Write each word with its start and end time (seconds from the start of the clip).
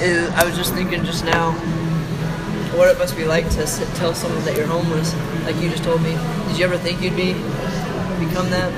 I, 0.00 0.42
I 0.42 0.44
was 0.44 0.56
just 0.56 0.74
thinking 0.74 1.04
just 1.04 1.24
now 1.24 1.52
what 2.76 2.88
it 2.88 2.98
must 2.98 3.16
be 3.16 3.24
like 3.24 3.48
to 3.50 3.66
sit, 3.66 3.88
tell 3.96 4.14
someone 4.14 4.44
that 4.44 4.56
you're 4.56 4.66
homeless, 4.66 5.14
like 5.44 5.56
you 5.56 5.70
just 5.70 5.84
told 5.84 6.02
me. 6.02 6.16
Did 6.48 6.58
you 6.58 6.64
ever 6.64 6.76
think 6.78 7.00
you'd 7.00 7.16
be 7.16 7.32
become 8.24 8.50
that? 8.50 8.72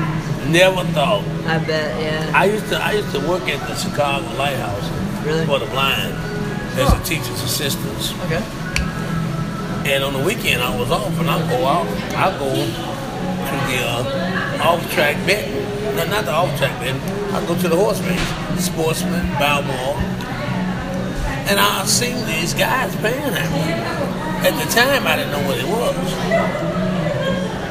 Never 0.50 0.84
thought. 0.92 1.24
I 1.46 1.58
bet, 1.58 2.00
yeah. 2.00 2.32
I 2.34 2.44
used 2.44 2.68
to 2.68 2.76
I 2.76 2.92
used 2.92 3.10
to 3.12 3.20
work 3.26 3.42
at 3.48 3.66
the 3.66 3.74
Chicago 3.74 4.26
Lighthouse 4.36 4.88
Really? 5.24 5.46
for 5.46 5.58
the 5.58 5.66
blind 5.66 6.12
as 6.78 6.92
a 6.92 7.02
teacher's 7.04 7.42
assistant. 7.42 7.96
Okay. 8.26 8.42
And 9.90 10.04
on 10.04 10.12
the 10.12 10.22
weekend 10.24 10.62
I 10.62 10.78
was 10.78 10.90
off 10.90 11.18
and 11.18 11.28
I 11.30 11.38
go 11.48 11.64
out. 11.66 11.86
I 12.14 12.36
go 12.38 12.50
to 12.52 13.56
the 13.70 13.78
uh, 13.82 14.62
off 14.62 14.92
track 14.92 15.16
bet. 15.26 15.48
No, 15.96 16.04
not 16.06 16.24
the 16.26 16.32
off 16.32 16.56
track 16.58 16.78
bet. 16.80 16.94
I 17.32 17.44
go 17.46 17.58
to 17.60 17.68
the 17.68 17.76
horse 17.76 18.00
race, 18.02 18.64
Sportsman, 18.64 19.26
Balmoral. 19.38 19.96
And 21.48 21.60
I 21.60 21.84
seen 21.86 22.24
these 22.26 22.54
guys 22.54 22.94
panhandling. 22.96 23.76
At 24.44 24.54
the 24.62 24.70
time 24.74 25.06
I 25.06 25.16
didn't 25.16 25.32
know 25.32 25.46
what 25.46 25.58
it 25.58 25.66
was. 25.68 25.96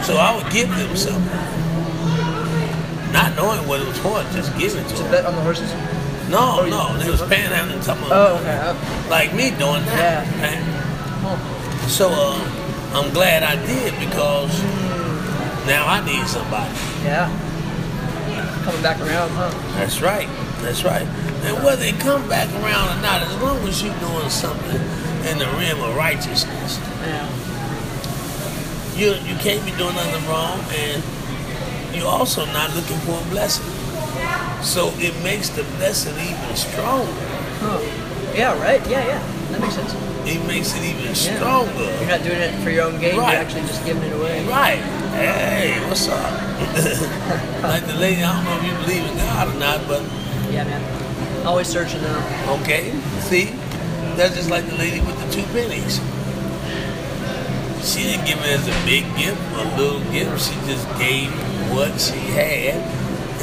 So 0.05 0.18
I 0.18 0.36
would 0.36 0.52
give 0.52 0.70
them 0.70 0.95
something. 0.95 1.41
Not 3.12 3.35
knowing 3.35 3.68
what 3.68 3.82
it 3.82 3.88
was 3.88 3.98
for, 3.99 4.22
just 4.34 4.55
give 4.58 4.76
it 4.76 4.84
to 4.90 4.96
To 4.96 5.04
them. 5.04 5.12
bet 5.12 5.26
on 5.26 5.35
the 5.35 5.41
horses? 5.41 5.72
No, 6.30 6.66
no, 6.68 6.98
they 6.98 7.09
was 7.09 7.22
panhandling 7.22 7.82
something 7.84 8.08
Oh, 8.12 8.38
okay. 8.41 8.59
Oh, 8.62 9.08
like 9.09 9.34
me 9.34 9.49
doing 9.52 9.84
that. 9.85 10.26
Yeah. 10.26 10.41
right? 10.41 11.90
So 11.90 12.10
uh, 12.12 12.40
I'm 12.94 13.13
glad 13.13 13.44
I 13.44 13.55
did 13.66 13.94
because 13.99 14.52
now 15.68 15.85
I 15.88 16.04
need 16.05 16.26
somebody. 16.27 16.73
Yeah. 17.04 17.30
Coming 18.63 18.82
back 18.82 18.99
around, 18.99 19.30
huh? 19.32 19.49
That's 19.77 20.02
right. 20.02 20.27
That's 20.62 20.84
right. 20.84 21.07
And 21.45 21.63
whether 21.63 21.81
they 21.81 21.91
come 21.94 22.27
back 22.27 22.49
around 22.62 22.98
or 22.98 23.02
not, 23.02 23.22
as 23.22 23.35
long 23.41 23.59
as 23.67 23.81
you're 23.84 23.98
doing 23.99 24.30
something 24.30 24.81
in 25.30 25.38
the 25.38 25.45
realm 25.58 25.81
of 25.81 25.95
righteousness, 25.95 26.80
Yeah. 27.05 27.27
you 28.96 29.13
you 29.27 29.35
can't 29.38 29.63
be 29.66 29.71
doing 29.77 29.96
nothing 29.96 30.26
wrong, 30.27 30.60
and 30.73 31.04
you're 31.93 32.07
also 32.07 32.46
not 32.48 32.73
looking 32.76 32.98
for 33.05 33.20
a 33.20 33.26
blessing. 33.29 33.66
So 34.62 34.91
it 34.98 35.13
makes 35.23 35.49
the 35.49 35.63
blessing 35.77 36.16
even 36.20 36.55
stronger. 36.55 37.12
Huh. 37.62 37.79
Yeah, 38.34 38.60
right? 38.60 38.82
Yeah, 38.90 39.05
yeah. 39.05 39.21
That 39.51 39.62
makes 39.62 39.76
sense. 39.76 39.93
It 40.26 40.43
makes 40.48 40.73
it 40.76 40.82
even 40.84 41.05
Yeah. 41.05 41.38
stronger. 41.38 41.90
You're 41.99 42.10
not 42.10 42.23
doing 42.23 42.41
it 42.41 42.54
for 42.63 42.71
your 42.71 42.85
own 42.85 42.99
gain, 42.99 43.18
Right. 43.18 43.34
you're 43.34 43.41
actually 43.41 43.68
just 43.68 43.85
giving 43.85 44.01
it 44.04 44.13
away. 44.13 44.43
Right. 44.46 44.82
Hey, 45.13 45.77
what's 45.88 46.07
up? 46.07 46.34
like 47.63 47.85
the 47.85 47.93
lady, 47.93 48.23
I 48.23 48.34
don't 48.34 48.43
know 48.46 48.57
if 48.57 48.63
you 48.66 48.73
believe 48.85 49.05
in 49.12 49.18
God 49.18 49.48
or 49.54 49.60
not, 49.60 49.88
but 49.88 50.01
Yeah, 50.51 50.63
man. 50.63 50.82
Always 51.46 51.68
searching 51.68 52.01
them. 52.01 52.49
okay, 52.62 52.91
see? 53.21 53.46
That's 54.15 54.35
just 54.35 54.49
like 54.49 54.65
the 54.68 54.76
lady 54.76 54.99
with 55.01 55.18
the 55.24 55.32
two 55.32 55.43
pennies. 55.54 55.99
She 57.85 58.01
didn't 58.04 58.26
give 58.26 58.40
it 58.40 58.48
as 58.48 58.68
a 58.68 58.85
big 58.85 59.04
gift 59.15 59.40
or 59.54 59.62
a 59.62 59.77
little 59.77 59.99
gift. 60.12 60.41
She 60.49 60.55
just 60.66 60.88
gave 60.98 61.29
what 61.71 61.99
she 62.01 62.18
had 62.34 62.76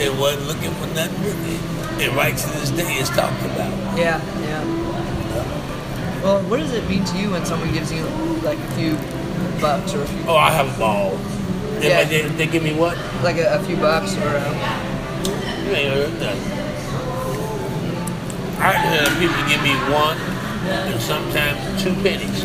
and 0.01 0.19
wasn't 0.19 0.47
looking 0.49 0.73
for 0.81 0.87
nothing 0.95 1.23
with 1.23 1.39
it. 1.49 2.03
And 2.09 2.17
right 2.17 2.37
to 2.37 2.47
this 2.59 2.71
day, 2.71 2.95
it's 2.95 3.09
talked 3.11 3.41
about. 3.45 3.71
Yeah, 3.97 4.21
yeah. 4.41 4.65
Well, 6.25 6.43
what 6.49 6.59
does 6.59 6.73
it 6.73 6.89
mean 6.89 7.05
to 7.05 7.19
you 7.19 7.31
when 7.31 7.45
someone 7.45 7.73
gives 7.73 7.93
you 7.93 8.03
like 8.43 8.59
a 8.59 8.71
few 8.75 8.97
bucks 9.61 9.95
or 9.95 10.03
a 10.03 10.07
few, 10.07 10.25
Oh, 10.27 10.37
I 10.37 10.51
have 10.51 10.75
a 10.75 10.79
ball. 10.79 11.13
Yeah. 11.81 12.05
They, 12.05 12.23
they 12.23 12.47
give 12.47 12.63
me 12.65 12.75
what? 12.75 12.97
like 13.23 13.37
a, 13.37 13.55
a 13.61 13.63
few 13.63 13.77
bucks 13.77 14.17
or 14.17 14.29
um, 14.29 14.55
You 15.67 15.73
ain't 15.73 15.95
heard 15.95 16.21
nothing. 16.21 16.62
I 18.63 18.75
heard 18.75 19.11
people 19.19 19.43
give 19.51 19.61
me 19.61 19.75
one 19.91 20.17
and 20.71 21.03
sometimes 21.03 21.83
two 21.83 21.95
pennies. 21.95 22.45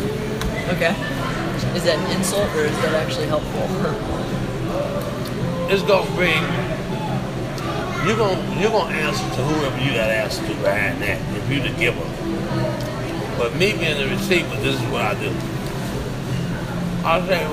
okay? 0.74 0.90
Is 1.76 1.84
that 1.84 1.96
an 1.96 2.10
insult 2.16 2.50
or 2.56 2.64
is 2.64 2.76
that 2.82 2.94
actually 2.94 3.28
helpful? 3.28 3.62
It's 5.70 5.82
gonna 5.82 6.10
bring 6.16 6.42
you're 8.04 8.16
gonna 8.16 8.60
you're 8.60 8.70
gonna 8.70 8.94
answer 8.94 9.22
to 9.36 9.44
whoever 9.44 9.78
you 9.78 9.92
gotta 9.92 10.14
answer 10.14 10.40
to 10.44 10.54
behind 10.54 11.00
that 11.02 11.20
if 11.36 11.50
you 11.50 11.62
the 11.62 11.70
giver. 11.78 12.02
But 13.38 13.54
me 13.54 13.72
being 13.78 13.96
the 13.98 14.08
receiver, 14.08 14.56
this 14.56 14.74
is 14.74 14.82
what 14.90 15.02
I 15.02 15.14
do. 15.14 15.30
I'll 17.06 17.24
say 17.28 17.46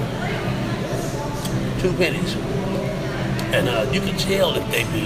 two 1.81 1.93
pennies. 1.97 2.33
And 3.53 3.69
uh, 3.69 3.87
you 3.91 4.01
can 4.01 4.17
tell 4.17 4.55
if 4.55 4.65
they 4.71 4.85
be 4.85 5.05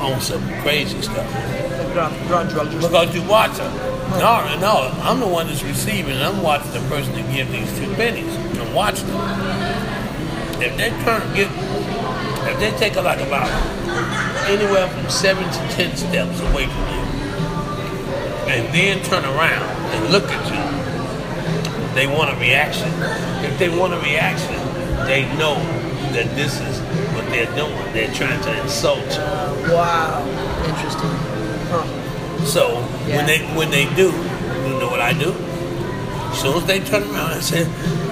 on 0.00 0.20
some 0.20 0.42
crazy 0.62 1.00
stuff. 1.02 1.65
Like 1.96 2.28
they're 2.28 2.36
on, 2.36 2.46
they're 2.48 2.54
drugs. 2.54 2.74
Because 2.74 3.14
you 3.14 3.22
watch 3.22 3.56
them. 3.56 3.74
No, 4.12 4.58
no, 4.60 4.90
I'm 5.02 5.18
the 5.18 5.26
one 5.26 5.46
that's 5.46 5.62
receiving. 5.62 6.12
and 6.12 6.24
I'm 6.24 6.42
watching 6.42 6.72
the 6.72 6.80
person 6.88 7.12
that 7.14 7.34
give 7.34 7.50
these 7.50 7.70
two 7.78 7.92
pennies. 7.94 8.36
I'm 8.58 8.74
watching 8.74 9.06
them. 9.08 10.62
If 10.62 10.76
they 10.76 10.90
turn 11.04 11.22
get, 11.34 11.50
if 12.48 12.60
they 12.60 12.70
take 12.78 12.96
like 12.96 13.20
about 13.20 13.48
anywhere 14.48 14.88
from 14.88 15.08
seven 15.08 15.44
to 15.44 15.58
ten 15.74 15.96
steps 15.96 16.40
away 16.40 16.66
from 16.66 16.86
you, 16.92 17.04
and 18.52 18.74
then 18.74 19.02
turn 19.04 19.24
around 19.24 19.64
and 19.94 20.12
look 20.12 20.24
at 20.24 20.44
you, 20.52 21.94
they 21.94 22.06
want 22.06 22.36
a 22.36 22.38
reaction. 22.38 22.90
If 23.44 23.58
they 23.58 23.68
want 23.68 23.94
a 23.94 24.00
reaction, 24.00 24.54
they 25.06 25.24
know 25.36 25.56
that 26.12 26.28
this 26.34 26.60
is 26.60 26.80
what 27.14 27.24
they're 27.30 27.52
doing. 27.56 27.92
They're 27.92 28.12
trying 28.12 28.42
to 28.42 28.62
insult 28.62 29.00
you. 29.00 29.72
Wow. 29.72 30.24
Interesting. 30.66 31.25
Huh. 32.46 32.52
So 32.52 32.64
Yeah. 33.08 33.16
when 33.16 33.26
they 33.26 33.38
when 33.58 33.70
they 33.70 33.84
do, 33.94 34.12
you 34.66 34.78
know 34.78 34.88
what 34.88 35.00
I 35.00 35.12
do? 35.12 35.34
As 36.30 36.38
soon 36.38 36.56
as 36.56 36.64
they 36.66 36.78
turn 36.80 37.02
around, 37.02 37.32
I 37.32 37.40
say, 37.40 37.64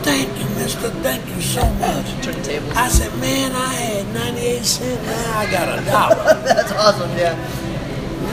"Thank 0.03 0.29
you, 0.39 0.47
Mister. 0.59 0.91
Thank 1.07 1.23
you 1.35 1.41
so 1.41 1.63
much." 1.79 2.07
Turn 2.23 2.35
the 2.35 2.43
tables. 2.43 2.73
I 2.77 2.89
said, 2.89 3.13
"Man, 3.21 3.53
I 3.55 3.73
had 3.75 4.05
ninety-eight 4.15 4.65
cents. 4.65 5.07
Now 5.07 5.39
I 5.39 5.47
got 5.51 5.67
a 5.79 5.83
dollar. 5.85 6.25
That's 6.49 6.73
awesome, 6.73 7.11
yeah. 7.17 7.37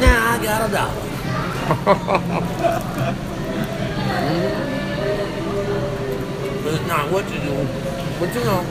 now 0.01 0.17
I 0.33 0.43
got 0.43 0.69
a 0.69 0.73
dollar." 0.73 2.11
but 6.63 6.73
it's 6.73 6.87
not 6.87 7.11
what 7.11 7.25
you 7.33 7.39
do. 7.39 7.55
But 8.19 8.33
you 8.35 8.43
know, 8.43 8.61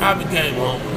I 0.00 0.14
became 0.14 0.54
homeless, 0.54 0.95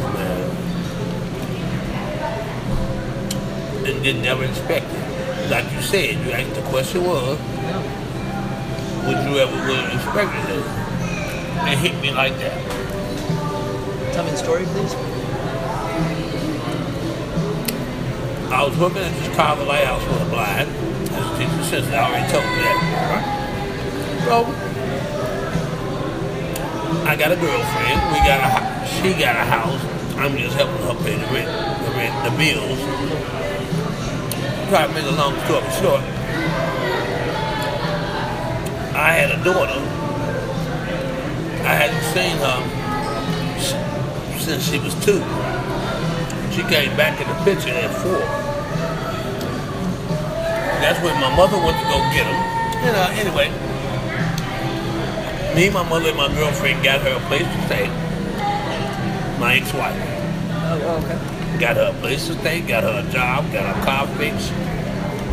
and 3.86 4.04
didn't 4.04 4.22
never 4.22 4.44
expect 4.44 4.86
it. 4.90 5.52
Like 5.52 5.72
you 5.72 5.82
said, 5.82 6.16
you 6.26 6.32
asked 6.32 6.56
the 6.56 6.62
question 6.70 7.04
was, 7.04 7.38
would 9.06 9.18
you 9.26 9.40
ever 9.40 9.56
would 9.68 9.80
have 9.80 9.94
expected 9.96 10.46
it? 10.56 10.66
It 11.72 11.78
hit 11.78 12.02
me 12.02 12.12
like 12.12 12.38
that. 12.38 12.58
Tell 14.14 14.24
me 14.24 14.32
the 14.32 14.38
story, 14.38 14.66
please. 14.66 14.94
I 18.52 18.66
was 18.66 18.78
working 18.78 18.98
at 18.98 19.14
the 19.14 19.24
Chicago 19.24 19.64
Lighthouse 19.64 20.04
for 20.04 20.20
the 20.24 20.30
blind 20.30 20.70
as 21.14 21.38
teacher 21.38 21.62
assistant. 21.62 21.96
I 21.96 22.10
already 22.10 22.32
told 22.32 22.44
you 22.44 22.62
that. 22.66 22.78
Right? 23.10 23.28
So 24.26 24.46
I 27.08 27.16
got 27.16 27.32
a 27.32 27.36
girlfriend. 27.36 28.02
We 28.12 28.20
got 28.28 28.42
a 28.44 28.70
she 28.86 29.14
got 29.14 29.36
a 29.36 29.46
house. 29.46 29.82
I'm 30.18 30.38
just 30.38 30.56
helping 30.56 30.82
her 30.84 30.94
pay 31.04 31.16
the 31.16 31.26
rent, 31.34 31.50
the 31.86 31.92
rent, 31.92 32.14
the 32.26 32.32
bills. 32.38 33.39
Try 34.70 34.86
to 34.86 34.94
make 34.94 35.04
a 35.06 35.12
long 35.12 35.34
story 35.46 35.66
short. 35.82 36.02
I 38.94 39.12
had 39.18 39.32
a 39.32 39.44
daughter. 39.44 39.82
I 41.66 41.74
hadn't 41.74 42.04
seen 42.14 42.38
her 42.38 42.62
since 44.38 44.70
she 44.70 44.78
was 44.78 44.94
two. 45.04 45.24
She 46.54 46.62
came 46.70 46.96
back 46.96 47.20
in 47.20 47.28
the 47.28 47.34
picture 47.44 47.70
at 47.74 47.90
four. 47.98 48.22
That's 50.82 51.02
when 51.04 51.20
my 51.20 51.36
mother 51.36 51.58
went 51.58 51.78
to 51.78 51.84
go 51.90 51.98
get 52.14 52.26
them. 52.30 52.40
And 52.86 52.96
uh, 52.96 53.10
anyway, 53.18 53.50
me, 55.56 55.70
my 55.72 55.82
mother, 55.90 56.10
and 56.10 56.18
my 56.18 56.28
girlfriend 56.36 56.84
got 56.84 57.02
her 57.02 57.18
a 57.18 57.20
place 57.28 57.42
to 57.44 57.66
stay. 57.66 57.88
My 59.40 59.56
ex-wife 59.56 59.96
Oh, 60.72 60.80
oh, 60.84 60.98
okay. 61.04 61.18
got 61.60 61.76
her 61.78 61.92
a 61.96 62.00
place 62.02 62.28
to 62.28 62.34
stay, 62.40 62.62
got 62.62 62.84
her 62.84 63.04
a 63.08 63.12
job, 63.12 63.52
got 63.52 63.66
her 63.76 63.84
car 63.86 64.08
fixed, 64.18 64.52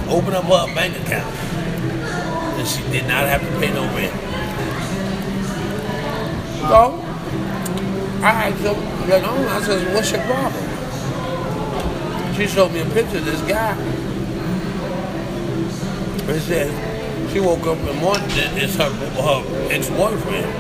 opened 0.09 0.37
up 0.37 0.45
her 0.45 0.75
bank 0.75 0.97
account, 0.97 1.35
and 2.59 2.67
she 2.67 2.83
did 2.91 3.07
not 3.07 3.27
have 3.27 3.43
to 3.43 3.61
pay 3.61 3.73
no 3.73 3.85
rent. 3.95 4.13
So 6.61 7.01
I 8.23 8.49
asked 8.49 8.63
her 8.63 8.73
later 9.07 9.27
on, 9.27 9.39
oh, 9.39 9.49
I 9.49 9.61
said, 9.63 9.95
"What's 9.95 10.11
your 10.11 10.23
problem?" 10.23 10.65
She 12.35 12.47
showed 12.47 12.73
me 12.73 12.81
a 12.81 12.85
picture 12.87 13.19
of 13.19 13.25
this 13.25 13.41
guy. 13.43 13.77
It 16.29 16.41
said 16.41 17.31
she 17.33 17.41
woke 17.41 17.67
up 17.67 17.79
in 17.79 17.87
the 17.87 17.93
morning. 17.95 18.25
It's 18.31 18.77
her 18.77 18.91
her 18.91 19.45
ex-boyfriend. 19.71 20.53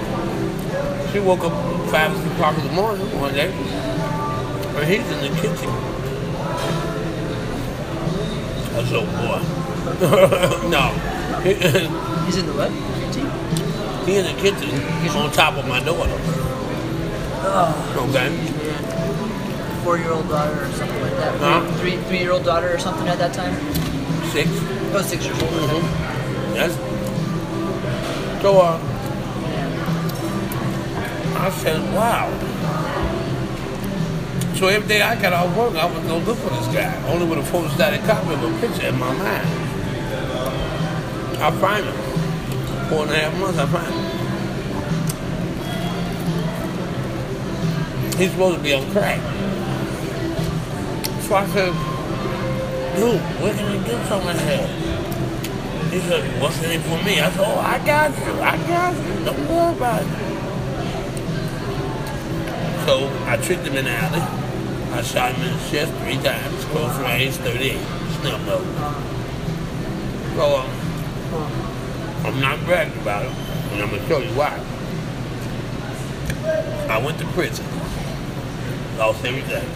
She 1.12 1.20
woke 1.20 1.44
up 1.44 1.52
five 1.90 2.16
six 2.16 2.30
o'clock 2.32 2.56
in 2.58 2.64
the 2.66 2.72
morning 2.72 3.06
one 3.20 3.32
day, 3.34 3.50
and 3.50 4.86
he's 4.86 5.10
in 5.10 5.20
the 5.22 5.40
kitchen. 5.40 5.85
Said, 8.84 8.94
"Oh 8.94 9.06
boy." 9.06 10.68
no. 10.68 10.90
He's 12.26 12.36
in 12.36 12.46
the 12.46 12.52
what? 12.52 12.70
Team? 13.12 13.30
he 14.06 14.16
in 14.18 14.24
the 14.26 14.34
kitchen 14.40 14.70
on 15.16 15.30
top 15.32 15.54
of 15.56 15.66
my 15.66 15.80
daughter. 15.80 16.16
Oh, 17.48 18.08
Okay. 18.08 18.28
man. 18.28 19.82
Four-year-old 19.84 20.28
daughter 20.28 20.64
or 20.64 20.68
something 20.72 21.00
like 21.00 21.16
that. 21.16 21.38
Huh? 21.40 21.60
Three, 21.78 21.92
three, 21.92 22.02
three-year-old 22.08 22.44
daughter 22.44 22.72
or 22.74 22.78
something 22.78 23.06
at 23.08 23.18
that 23.18 23.32
time. 23.32 23.54
Six. 24.32 24.48
Oh, 24.92 25.02
six 25.02 25.24
years 25.24 25.40
old. 25.42 25.52
okay. 25.52 25.80
Yes. 26.54 26.72
So 28.42 28.58
uh, 28.60 28.78
I 31.38 31.50
said, 31.50 31.80
wow. 31.94 32.28
So 34.56 34.68
every 34.68 34.88
day 34.88 35.02
I 35.02 35.20
got 35.20 35.34
off 35.34 35.54
work, 35.54 35.74
I 35.76 35.84
would 35.84 36.06
go 36.06 36.16
look 36.16 36.38
for 36.38 36.48
this 36.48 36.66
guy. 36.68 36.96
Only 37.12 37.26
with 37.26 37.38
a 37.38 37.42
photostatic 37.42 38.02
copy 38.06 38.32
of 38.32 38.42
a 38.42 38.48
picture 38.58 38.86
in 38.86 38.98
my 38.98 39.12
mind. 39.12 39.46
I 41.42 41.50
find 41.60 41.84
him. 41.84 41.94
Four 42.88 43.02
and 43.02 43.10
a 43.10 43.18
half 43.18 43.38
months, 43.38 43.58
I 43.58 43.66
find 43.66 43.92
him. 43.92 44.02
He's 48.18 48.30
supposed 48.30 48.56
to 48.56 48.62
be 48.62 48.72
on 48.72 48.90
crack. 48.92 49.20
So 51.24 51.34
I 51.34 51.46
said, 51.48 51.72
dude, 52.96 53.20
where 53.42 53.52
can 53.52 53.66
I 53.66 53.76
get 53.86 54.06
some 54.08 54.26
of 54.26 54.36
that? 54.36 54.68
He 55.92 56.00
said, 56.00 56.40
what's 56.40 56.62
in 56.62 56.70
it 56.70 56.80
for 56.80 56.96
me? 57.04 57.20
I 57.20 57.30
said, 57.30 57.44
oh, 57.44 57.58
I 57.60 57.78
got 57.84 58.10
you. 58.16 58.40
I 58.40 58.56
got 58.66 58.94
you. 58.96 59.24
Don't 59.26 59.48
worry 59.50 59.74
about 59.76 60.00
it. 60.00 60.08
So 62.86 63.10
I 63.26 63.36
tricked 63.36 63.66
him 63.66 63.76
in 63.76 63.84
the 63.84 63.90
alley. 63.90 64.45
I 64.96 65.02
shot 65.02 65.34
him 65.34 65.46
in 65.46 65.52
the 65.52 65.68
chest 65.68 65.92
three 66.00 66.16
times, 66.24 66.64
close 66.72 66.96
range, 67.00 67.34
38, 67.34 67.76
snub 68.20 68.40
nose. 68.46 68.64
So 70.34 70.56
um, 70.56 70.70
I'm 72.24 72.40
not 72.40 72.64
bragging 72.64 72.98
about 73.02 73.26
it, 73.26 73.32
and 73.72 73.82
I'm 73.82 73.90
going 73.90 74.00
to 74.00 74.08
show 74.08 74.20
you 74.20 74.30
why. 74.30 74.56
I 76.88 76.96
went 77.04 77.18
to 77.18 77.26
prison. 77.36 77.66
Lost 78.96 79.22
everything. 79.22 79.68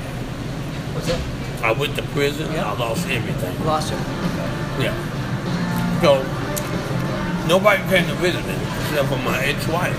What's 0.94 1.08
that? 1.08 1.20
I 1.64 1.72
went 1.72 1.96
to 1.96 2.02
prison. 2.14 2.50
Yeah. 2.52 2.72
I 2.72 2.78
lost 2.78 3.06
everything. 3.06 3.66
Lost 3.66 3.90
him. 3.90 3.98
Yeah. 4.80 4.96
So 6.00 6.22
nobody 7.46 7.82
came 7.90 8.06
to 8.06 8.14
visit 8.14 8.42
me 8.46 8.54
except 8.54 9.08
for 9.08 9.18
my 9.18 9.44
ex-wife. 9.44 9.98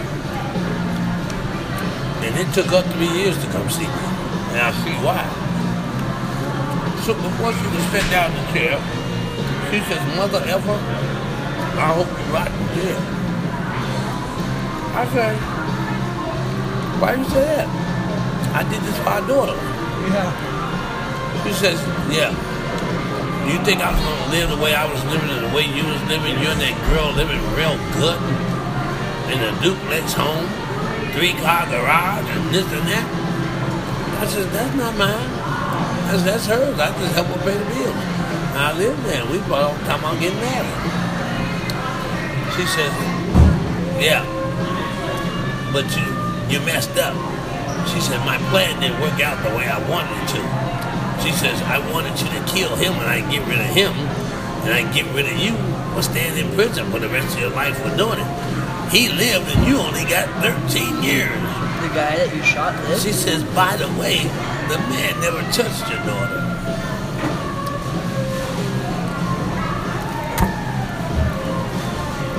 And 2.23 2.39
it 2.39 2.51
took 2.55 2.65
her 2.67 2.81
three 2.93 3.19
years 3.21 3.37
to 3.45 3.51
come 3.51 3.69
see 3.69 3.85
me. 3.85 4.20
And 4.51 4.59
I 4.59 4.71
see 4.83 4.95
why. 4.99 5.23
So 7.07 7.15
before 7.15 7.55
she 7.55 7.65
was 7.71 7.83
sit 7.89 8.05
down 8.11 8.29
in 8.29 8.37
the 8.37 8.45
chair, 8.51 8.75
she 9.71 9.79
says, 9.87 10.01
Mother 10.15 10.43
ever, 10.45 10.75
I 11.79 11.87
hope 11.95 12.11
you 12.11 12.33
rot 12.35 12.51
in 12.51 12.67
jail. 12.75 13.01
I 14.93 15.07
said, 15.13 15.39
why 16.99 17.15
you 17.15 17.23
say 17.31 17.41
that? 17.41 17.65
I 18.53 18.61
did 18.67 18.83
this 18.83 18.97
for 18.99 19.09
our 19.09 19.25
daughter. 19.25 19.55
Yeah. 20.11 20.29
She 21.47 21.53
says, 21.53 21.79
yeah. 22.11 22.29
You 23.47 23.57
think 23.65 23.81
I 23.81 23.89
was 23.89 24.03
gonna 24.03 24.29
live 24.29 24.49
the 24.51 24.61
way 24.61 24.75
I 24.75 24.85
was 24.85 25.01
living 25.09 25.31
and 25.31 25.47
the 25.47 25.55
way 25.55 25.63
you 25.63 25.81
was 25.81 26.03
living? 26.11 26.37
You 26.37 26.51
and 26.51 26.61
that 26.61 26.75
girl 26.91 27.09
living 27.15 27.41
real 27.55 27.79
good 27.97 28.19
in 29.33 29.39
a 29.41 29.51
duplex 29.63 30.13
home, 30.13 30.45
three 31.15 31.33
car 31.39 31.65
garage 31.65 32.27
and 32.29 32.53
this 32.53 32.67
and 32.69 32.85
that. 32.91 33.20
I 34.21 34.25
said, 34.29 34.45
that's 34.53 34.75
not 34.77 34.93
mine. 35.01 35.29
That's, 36.05 36.21
that's 36.21 36.45
hers. 36.45 36.77
I 36.77 36.93
just 36.93 37.15
help 37.17 37.27
her 37.33 37.41
pay 37.41 37.57
the 37.57 37.65
bills. 37.73 37.97
And 38.53 38.61
I 38.61 38.77
live 38.77 38.93
there. 39.03 39.25
We 39.25 39.39
bought 39.49 39.63
all 39.65 39.73
the 39.73 39.83
time 39.89 40.05
I'm 40.05 40.19
getting 40.21 40.37
married. 40.37 40.77
She 42.53 42.65
says, 42.69 42.93
yeah, 43.97 44.21
but 45.73 45.89
you 45.97 46.05
you 46.51 46.59
messed 46.67 46.93
up. 46.99 47.15
She 47.87 47.99
said, 48.01 48.19
my 48.25 48.37
plan 48.51 48.79
didn't 48.81 48.99
work 48.99 49.17
out 49.21 49.41
the 49.41 49.55
way 49.55 49.65
I 49.65 49.79
wanted 49.89 50.13
it 50.21 50.27
to. 50.35 50.41
She 51.23 51.31
says, 51.31 51.61
I 51.63 51.79
wanted 51.91 52.13
you 52.19 52.27
to 52.27 52.41
kill 52.45 52.75
him 52.75 52.93
and 52.93 53.09
I 53.09 53.21
get 53.31 53.47
rid 53.47 53.57
of 53.57 53.71
him 53.73 53.93
and 54.67 54.73
I 54.73 54.83
get 54.93 55.07
rid 55.15 55.25
of 55.25 55.37
you 55.39 55.55
or 55.95 56.03
staying 56.03 56.37
in 56.37 56.53
prison 56.53 56.91
for 56.91 56.99
the 56.99 57.09
rest 57.09 57.33
of 57.35 57.41
your 57.41 57.51
life 57.51 57.77
for 57.77 57.95
doing 57.95 58.19
it. 58.19 58.91
He 58.91 59.09
lived 59.09 59.49
and 59.55 59.65
you 59.65 59.77
only 59.77 60.03
got 60.05 60.27
13 60.43 61.01
years. 61.01 61.50
Guy 61.93 62.15
that 62.15 62.33
you 62.33 62.41
shot 62.43 62.73
lived. 62.87 63.01
She 63.03 63.11
says, 63.11 63.43
by 63.53 63.75
the 63.75 63.87
way, 63.99 64.23
the 64.71 64.77
man 64.87 65.19
never 65.19 65.41
touched 65.51 65.83
your 65.91 65.99
daughter. 66.07 66.39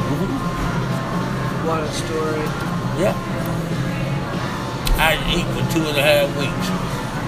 Mm-hmm. 0.08 1.68
What 1.68 1.82
a 1.82 1.92
story. 1.92 2.40
Yeah. 2.96 3.12
I 4.96 5.16
didn't 5.16 5.40
eat 5.40 5.48
for 5.52 5.64
two 5.72 5.84
and 5.84 5.98
a 5.98 6.02
half 6.02 6.32
weeks. 6.38 6.68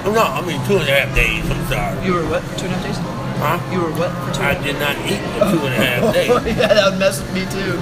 No, 0.05 0.23
I 0.23 0.41
mean 0.47 0.61
two 0.67 0.77
and 0.79 0.89
a 0.89 0.93
half 0.93 1.15
days, 1.15 1.45
I'm 1.51 1.67
sorry. 1.69 2.07
You 2.07 2.15
were 2.15 2.29
what 2.29 2.43
for 2.45 2.59
two 2.59 2.67
and 2.67 2.75
a 2.75 2.79
half 2.79 2.87
days? 2.87 2.99
Huh? 3.41 3.59
You 3.73 3.81
were 3.81 3.93
what 4.01 4.13
for 4.13 4.33
two 4.33 4.43
I 4.43 4.53
and 4.53 4.65
a 4.65 4.65
half 4.65 4.65
did 4.65 4.77
not 4.81 4.97
eat 5.05 5.21
for 5.33 5.41
two 5.53 5.63
and 5.67 5.75
a 5.75 5.85
half 5.85 6.03
oh, 6.05 6.13
days. 6.13 6.57
yeah, 6.57 6.69
that 6.73 6.91
would 6.91 6.99
mess 6.99 7.21
with 7.21 7.35
me 7.35 7.45
too. 7.53 7.77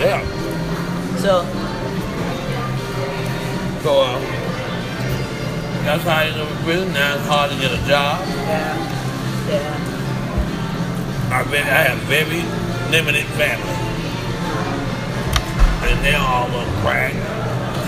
Yeah. 0.00 0.24
So, 1.20 1.44
So, 3.82 4.00
uh, 4.00 4.20
that's 5.84 6.04
how 6.04 6.16
I 6.18 6.24
ended 6.26 6.40
up 6.40 6.50
in 6.50 6.56
prison. 6.64 6.92
Now 6.92 7.16
it's 7.16 7.26
hard 7.26 7.50
to 7.50 7.56
get 7.58 7.72
a 7.72 7.76
job. 7.88 8.20
yeah. 8.46 8.78
Yeah. 9.48 9.88
I, 11.32 11.42
very, 11.44 11.62
I 11.64 11.82
have 11.90 11.98
very 12.06 12.42
limited 12.92 13.26
family. 13.34 13.74
And 15.90 15.98
they're 16.04 16.16
all 16.20 16.46
on 16.54 16.66
crack, 16.82 17.12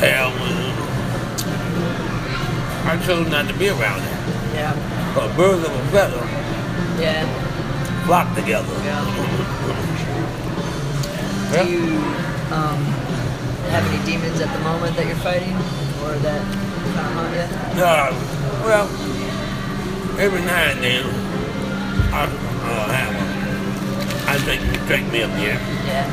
heroin. 0.03 0.75
I 2.87 2.99
chose 3.07 3.31
not 3.31 3.47
to 3.49 3.55
be 3.57 3.69
around 3.69 4.01
them. 4.03 4.19
Yeah. 4.55 4.75
But 5.15 5.37
birds 5.37 5.65
of 5.65 5.73
a 5.73 5.87
feather 5.93 6.27
Yeah. 7.01 7.25
flock 8.07 8.35
together. 8.35 8.67
Yeah. 8.83 9.05
Yeah. 11.53 11.63
Do 11.63 11.71
you 11.71 11.85
um, 12.51 12.83
have 13.71 13.85
any 13.87 14.05
demons 14.05 14.41
at 14.41 14.53
the 14.53 14.59
moment 14.65 14.97
that 14.97 15.07
you're 15.07 15.15
fighting? 15.23 15.55
Or 16.05 16.13
that 16.21 16.43
kind 16.93 17.09
of 17.09 17.15
haunt 17.17 17.33
you? 17.33 17.81
Uh, 17.81 18.13
well, 18.65 18.87
every 20.21 20.41
now 20.45 20.71
and 20.71 20.85
then, 20.85 21.05
I 22.13 22.29
uh, 22.29 22.93
have 22.93 23.15
a, 23.17 24.31
I 24.31 24.37
think 24.45 24.61
you 24.69 24.77
take 24.87 25.11
me 25.11 25.23
up 25.23 25.33
here. 25.41 25.57
Yeah. 25.89 26.05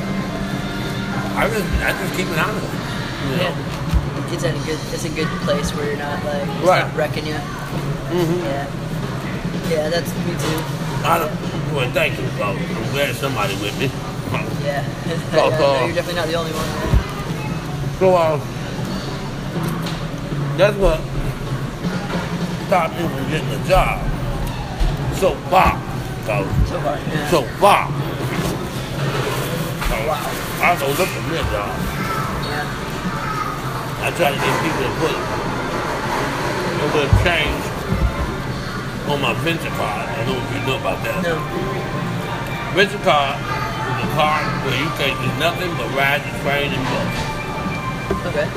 I 1.36 1.50
just, 1.50 1.68
I 1.84 1.92
just 1.92 2.16
keep 2.16 2.28
it 2.28 2.40
on 2.40 2.56
it. 2.56 2.64
You 2.64 3.36
know? 3.36 3.52
Yeah. 3.52 4.32
It's 4.34 4.44
in 4.44 4.56
a 4.56 4.64
good 4.64 4.80
it's 4.96 5.04
a 5.04 5.10
good 5.10 5.28
place 5.44 5.76
where 5.76 5.88
you're 5.88 5.98
not 5.98 6.24
like 6.24 6.48
it's 6.48 6.64
Right. 6.68 6.88
not 6.88 6.96
wrecking 6.96 7.28
you. 7.28 7.36
Mm-hmm. 7.36 8.40
Yeah. 8.48 8.72
Yeah, 9.70 9.90
that's 9.90 10.08
me 10.24 10.32
too. 10.40 10.60
I 11.04 11.20
don't, 11.20 11.76
well, 11.76 11.92
thank 11.92 12.18
you, 12.18 12.28
folks. 12.40 12.62
I'm 12.64 12.92
glad 12.92 13.16
somebody 13.16 13.56
with 13.60 13.78
me. 13.78 13.92
Yeah. 14.64 14.88
Yeah 15.34 15.50
no, 15.60 15.86
you're 15.86 15.96
definitely 15.96 16.16
not 16.16 16.28
the 16.28 16.36
only 16.36 16.52
one. 16.54 18.00
So, 18.00 18.16
uh, 18.16 18.40
that's 20.62 20.78
what 20.78 21.02
stopped 22.70 22.94
me 22.94 23.02
from 23.10 23.26
getting 23.34 23.50
a 23.50 23.62
job. 23.66 23.98
So 25.18 25.34
far, 25.50 25.74
so, 26.30 26.46
So 26.70 26.78
far. 26.86 26.98
Yeah. 27.02 27.30
so 27.34 27.42
far. 27.58 27.90
So, 29.90 29.96
Wow. 30.06 30.22
I 30.62 30.78
go 30.78 30.86
look 30.94 31.10
for 31.10 31.24
me 31.34 31.42
a 31.42 31.46
job. 31.50 31.74
I 34.06 34.14
try 34.14 34.30
to 34.30 34.38
get 34.38 34.54
people 34.62 34.86
to 34.86 34.94
put 35.02 35.18
a 36.78 36.86
little 36.94 37.10
change 37.26 37.64
on 39.10 39.18
my 39.18 39.34
Ventra 39.42 39.74
card. 39.82 40.10
I 40.14 40.22
don't 40.30 40.38
know 40.38 40.46
if 40.46 40.54
you 40.54 40.62
know 40.70 40.78
about 40.78 41.02
that. 41.02 41.26
No. 41.26 41.42
Ventra 42.78 43.02
card 43.02 43.34
is 43.42 44.06
a 44.06 44.10
card 44.14 44.46
where 44.62 44.78
you 44.78 44.90
can 45.02 45.18
do 45.26 45.30
nothing 45.42 45.74
but 45.74 45.90
ride 45.98 46.22
the 46.22 46.38
train 46.46 46.70
and 46.70 46.86
bus. 46.86 47.31
Okay. 48.28 48.48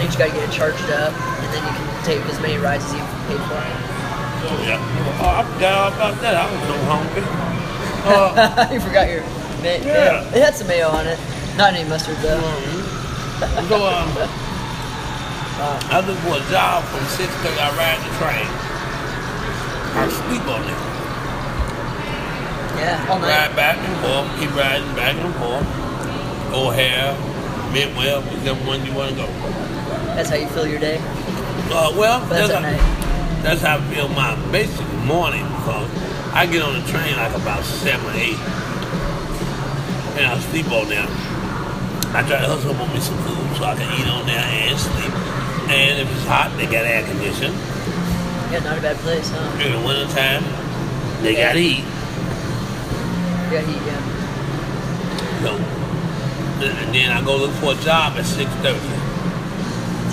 You 0.00 0.06
just 0.10 0.18
gotta 0.18 0.32
get 0.32 0.42
it 0.48 0.52
charged 0.52 0.82
up 0.90 1.12
and 1.14 1.48
then 1.54 1.62
you 1.62 1.72
can 1.72 1.86
take 2.04 2.20
as 2.26 2.40
many 2.40 2.56
rides 2.58 2.84
as 2.84 2.92
you 2.94 3.04
paid 3.30 3.42
for. 3.46 3.60
Yeah. 4.66 4.78
Oh, 5.22 5.38
I 5.38 5.42
forgot 5.54 5.72
all 5.78 5.92
about 5.94 6.20
that. 6.20 6.34
I 6.34 6.44
was 6.50 6.60
so 6.66 6.74
hungry. 6.90 7.22
Uh, 8.04 8.68
you 8.74 8.80
forgot 8.80 9.08
your 9.08 9.22
ma- 9.62 9.78
Yeah. 9.80 10.26
mayo. 10.26 10.34
It 10.34 10.42
had 10.42 10.54
some 10.56 10.66
mayo 10.66 10.88
on 10.88 11.06
it. 11.06 11.18
Not 11.56 11.74
any 11.74 11.88
mustard 11.88 12.16
though. 12.18 12.40
mhm. 12.42 13.68
so, 13.68 13.76
um, 13.86 14.10
I 15.62 16.02
look 16.02 16.18
for 16.26 16.42
a 16.42 16.44
job 16.50 16.82
from 16.90 17.04
six 17.06 17.30
6.30, 17.30 17.54
I 17.62 17.70
ride 17.78 18.00
the 18.02 18.10
train. 18.18 18.48
I 19.94 20.08
sleep 20.10 20.42
on 20.50 20.62
it. 20.66 20.80
Yeah, 22.82 23.06
all 23.08 23.18
night. 23.20 23.28
Ride 23.30 23.54
back 23.54 23.78
and 23.78 23.96
forth, 24.02 24.26
keep 24.40 24.50
riding 24.56 24.90
back 24.96 25.14
and 25.14 25.34
forth. 25.36 25.66
O'Hare, 26.52 27.14
Midway, 27.72 28.12
whichever 28.36 28.60
one 28.66 28.84
you 28.84 28.92
want 28.92 29.10
to 29.10 29.16
go. 29.16 29.26
That's 30.14 30.28
how 30.28 30.36
you 30.36 30.46
fill 30.48 30.66
your 30.66 30.78
day. 30.78 30.98
Uh, 31.72 31.92
well, 31.96 32.20
that's 32.26 32.48
that's, 32.48 32.52
how, 32.52 32.60
night. 32.60 33.42
that's 33.42 33.62
how 33.62 33.78
I 33.78 33.80
feel 33.94 34.08
my 34.08 34.36
basic 34.52 34.86
morning 35.08 35.44
because 35.56 35.88
I 36.34 36.46
get 36.46 36.62
on 36.62 36.74
the 36.74 36.86
train 36.88 37.16
like 37.16 37.34
about 37.34 37.64
seven 37.64 38.04
or 38.04 38.12
eight, 38.12 38.36
and 40.20 40.26
I 40.26 40.38
sleep 40.52 40.70
on 40.70 40.88
there. 40.88 41.06
I 42.12 42.20
try 42.28 42.44
to 42.44 42.46
hustle 42.46 42.76
up 42.76 42.80
on 42.80 42.92
me 42.92 43.00
some 43.00 43.16
food 43.24 43.56
so 43.56 43.64
I 43.64 43.74
can 43.74 43.88
eat 43.96 44.06
on 44.06 44.26
there 44.26 44.36
and 44.36 44.78
sleep. 44.78 45.12
And 45.72 45.98
if 46.00 46.12
it's 46.12 46.26
hot, 46.28 46.52
they 46.58 46.66
got 46.66 46.84
air 46.84 47.02
conditioning. 47.08 47.56
Yeah, 48.52 48.60
not 48.60 48.76
a 48.76 48.82
bad 48.82 48.96
place, 48.98 49.30
huh? 49.32 49.64
In 49.64 49.72
the 49.72 49.80
wintertime, 49.80 50.44
they 51.22 51.36
got 51.36 51.56
heat. 51.56 51.80
Yeah, 53.48 53.64
heat, 53.64 53.80
yeah. 53.88 53.96
So, 55.40 55.81
and 56.70 56.94
then 56.94 57.10
I 57.10 57.24
go 57.24 57.36
look 57.36 57.52
for 57.62 57.72
a 57.72 57.76
job 57.82 58.16
at 58.16 58.24
six 58.24 58.50
thirty. 58.62 58.78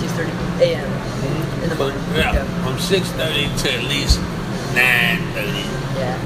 6.30 0.00 0.60
a.m. 0.62 1.62
in 1.62 1.68
the 1.70 1.74
morning. 1.76 1.98
Yeah, 2.14 2.44
from 2.64 2.78
six 2.78 3.08
thirty 3.12 3.44
to 3.48 3.72
at 3.74 3.84
least 3.84 4.18
nine 4.74 5.20
thirty. 5.32 5.64
Yeah. 5.98 6.16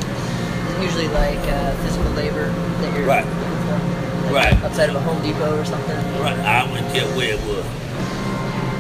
It's 0.71 0.83
usually 0.83 1.09
like 1.09 1.39
uh, 1.49 1.75
physical 1.85 2.11
labor 2.13 2.49
that 2.51 2.97
you're 2.97 3.07
Right. 3.07 3.25
looking 3.25 3.41
for. 3.67 4.33
Like 4.33 4.53
Right. 4.53 4.65
Outside 4.65 4.89
of 4.91 4.97
a 4.97 5.01
Home 5.01 5.21
Depot 5.23 5.61
or 5.61 5.65
something. 5.65 5.97
Right, 6.21 6.39
I 6.39 6.65
wouldn't 6.71 6.93
care 6.95 7.07
where 7.17 7.35
it 7.35 7.41
was. 7.47 7.65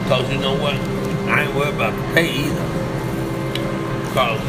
Cause 0.09 0.31
you 0.33 0.39
know 0.39 0.55
what? 0.57 0.75
I 1.29 1.45
ain't 1.45 1.55
worried 1.55 1.75
about 1.75 1.93
the 1.97 2.15
pay 2.15 2.29
either. 2.33 2.67
Cause 4.15 4.41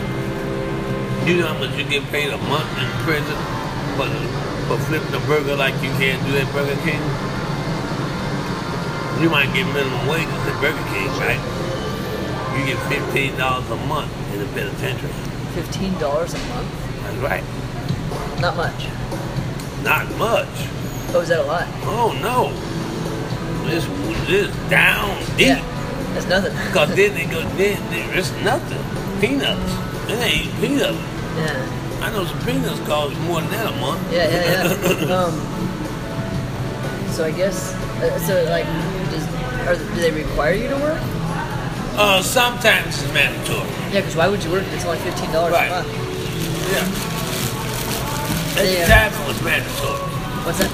you 1.27 1.37
know 1.41 1.47
how 1.47 1.57
much 1.59 1.75
you 1.77 1.83
get 1.85 2.03
paid 2.11 2.29
a 2.31 2.37
month 2.37 2.69
in 2.77 2.87
prison 3.03 3.37
for, 3.97 4.07
for 4.67 4.77
flipping 4.85 5.13
a 5.13 5.19
burger 5.27 5.55
like 5.55 5.73
you 5.83 5.89
can't 6.01 6.21
do 6.25 6.35
at 6.37 6.47
Burger 6.53 6.75
King? 6.83 7.01
You 9.21 9.29
might 9.29 9.53
get 9.53 9.65
minimum 9.73 10.07
wages 10.07 10.33
at 10.33 10.59
Burger 10.61 10.85
King, 10.91 11.07
right? 11.21 11.39
You 12.57 12.65
get 12.65 12.79
fifteen 12.89 13.37
dollars 13.37 13.69
a 13.69 13.75
month 13.87 14.11
in 14.33 14.39
the 14.39 14.45
penitentiary. 14.53 15.11
$15 15.55 15.95
a 15.95 16.49
month? 16.49 17.01
That's 17.03 17.17
right. 17.23 17.43
Not 18.41 18.57
much. 18.57 18.87
Not 19.83 20.05
much. 20.17 20.47
Oh, 21.13 21.21
is 21.21 21.29
that 21.29 21.39
a 21.39 21.43
lot? 21.43 21.65
Oh 21.83 22.11
no. 22.21 22.51
This 23.69 23.85
this 24.27 24.69
down 24.69 25.17
deep. 25.37 25.47
Yeah. 25.47 26.11
That's 26.13 26.27
nothing. 26.27 26.53
Cause 26.73 26.93
then 26.95 27.13
they 27.13 27.25
go, 27.25 27.41
then 27.55 27.79
there 27.89 28.17
is 28.17 28.31
nothing. 28.43 28.83
Peanuts. 29.21 30.11
It 30.11 30.19
ain't 30.19 30.53
peanuts. 30.59 30.97
yeah. 31.37 31.84
I 32.01 32.11
know 32.11 32.25
peanuts 32.45 32.79
cost 32.87 33.17
more 33.21 33.41
than 33.41 33.49
that 33.51 33.73
a 33.73 33.75
month. 33.77 34.01
Yeah, 34.13 34.29
yeah, 34.29 35.05
yeah. 35.07 35.15
um, 35.17 35.33
so 37.11 37.25
I 37.25 37.31
guess, 37.31 37.73
uh, 38.01 38.19
so 38.19 38.43
like, 38.45 38.65
does, 39.11 39.25
are, 39.67 39.75
do 39.95 40.01
they 40.01 40.11
require 40.11 40.53
you 40.53 40.67
to 40.69 40.75
work? 40.75 40.99
uh, 41.97 42.21
sometimes 42.21 43.01
it's 43.01 43.13
mandatory. 43.13 43.67
Yeah, 43.91 44.01
because 44.01 44.15
why 44.15 44.27
would 44.27 44.43
you 44.43 44.51
work 44.51 44.63
if 44.63 44.73
it's 44.73 44.85
only 44.85 44.99
$15 44.99 45.51
Right. 45.51 45.67
a 45.67 45.69
month? 45.69 45.87
Yeah. 46.71 46.85
At 48.57 48.65
the 48.65 48.85
time 48.87 49.11
it 49.13 49.27
was 49.27 49.41
mandatory. 49.41 49.99
What's 50.45 50.59
that? 50.59 50.71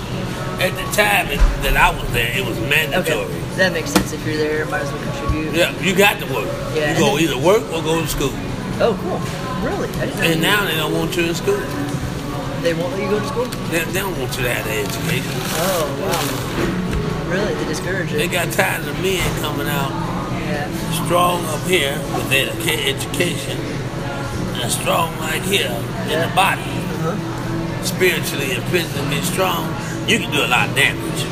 At 0.62 0.74
the 0.78 0.86
time 0.96 1.28
it, 1.28 1.38
that 1.64 1.78
I 1.78 1.90
was 1.98 2.12
there, 2.12 2.36
it 2.38 2.46
was 2.46 2.60
mandatory. 2.62 3.26
Okay. 3.26 3.40
That 3.58 3.74
makes 3.74 3.92
sense. 3.92 4.12
If 4.14 4.26
you're 4.26 4.38
there, 4.38 4.66
might 4.68 4.82
as 4.82 4.92
well 4.92 5.04
contribute. 5.04 5.54
Yeah, 5.56 5.72
you 5.82 5.96
got 5.96 6.20
to 6.20 6.26
work. 6.34 6.48
Yeah. 6.76 6.94
You 6.94 7.00
go 7.00 7.18
either 7.18 7.38
work 7.38 7.64
or 7.72 7.82
go 7.82 8.02
to 8.02 8.08
school. 8.08 8.34
Oh, 8.82 8.98
cool. 9.02 9.51
Really? 9.64 9.90
I 9.90 10.06
didn't 10.06 10.18
know. 10.18 10.24
And 10.26 10.42
now 10.42 10.66
they 10.66 10.76
don't 10.76 10.94
want 10.94 11.16
you 11.16 11.24
in 11.26 11.36
school. 11.36 11.62
They 12.62 12.74
won't 12.74 12.94
let 12.94 13.02
you 13.02 13.10
go 13.10 13.20
to 13.20 13.28
school? 13.28 13.46
They, 13.70 13.84
they 13.86 14.00
don't 14.00 14.18
want 14.20 14.36
you 14.38 14.44
to 14.44 14.54
have 14.54 14.68
education. 14.68 15.32
Oh, 15.58 15.86
wow. 16.02 17.30
Really? 17.32 17.54
They 17.56 17.66
discourage 17.66 18.12
it. 18.12 18.18
They 18.18 18.28
got 18.28 18.52
tired 18.52 18.88
of 18.88 18.96
men 19.02 19.22
coming 19.42 19.68
out 19.68 19.92
Yeah. 20.46 20.70
strong 21.06 21.46
up 21.46 21.62
here 21.68 21.98
with 22.14 22.30
their 22.30 22.50
education 22.90 23.58
and 24.62 24.72
strong 24.72 25.18
like 25.20 25.42
here 25.44 25.72
in 26.10 26.20
the 26.22 26.32
body. 26.36 26.62
Uh-huh. 26.62 27.84
Spiritually 27.84 28.52
and 28.54 28.64
physically 28.66 29.22
strong, 29.22 29.66
you 30.08 30.20
can 30.20 30.32
do 30.32 30.44
a 30.46 30.50
lot 30.50 30.70
of 30.70 30.76
damage. 30.76 31.26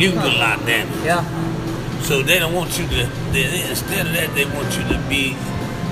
You 0.00 0.12
can 0.12 0.22
do 0.22 0.36
a 0.36 0.38
lot 0.38 0.58
of 0.60 0.66
damage. 0.66 1.04
Yeah. 1.04 1.22
So 2.02 2.22
they 2.22 2.38
don't 2.38 2.54
want 2.54 2.78
you 2.78 2.86
to. 2.86 3.06
They, 3.32 3.68
instead 3.68 4.06
of 4.06 4.12
that, 4.14 4.32
they 4.34 4.44
want 4.46 4.70
you 4.78 4.82
to 4.94 4.98
be. 5.08 5.36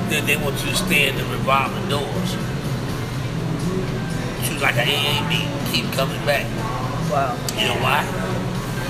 They, 0.09 0.21
they 0.21 0.37
want 0.37 0.55
you 0.65 0.71
to 0.71 0.77
stay 0.77 1.09
in 1.09 1.17
the 1.17 1.25
revolving 1.25 1.89
doors. 1.89 2.31
Choose 4.47 4.63
like 4.63 4.77
an 4.77 4.87
AA 4.89 5.27
meeting, 5.29 5.51
keep 5.73 5.93
coming 5.93 6.23
back. 6.25 6.47
Wow. 7.11 7.35
You 7.59 7.67
know 7.69 7.79
why? 7.83 8.05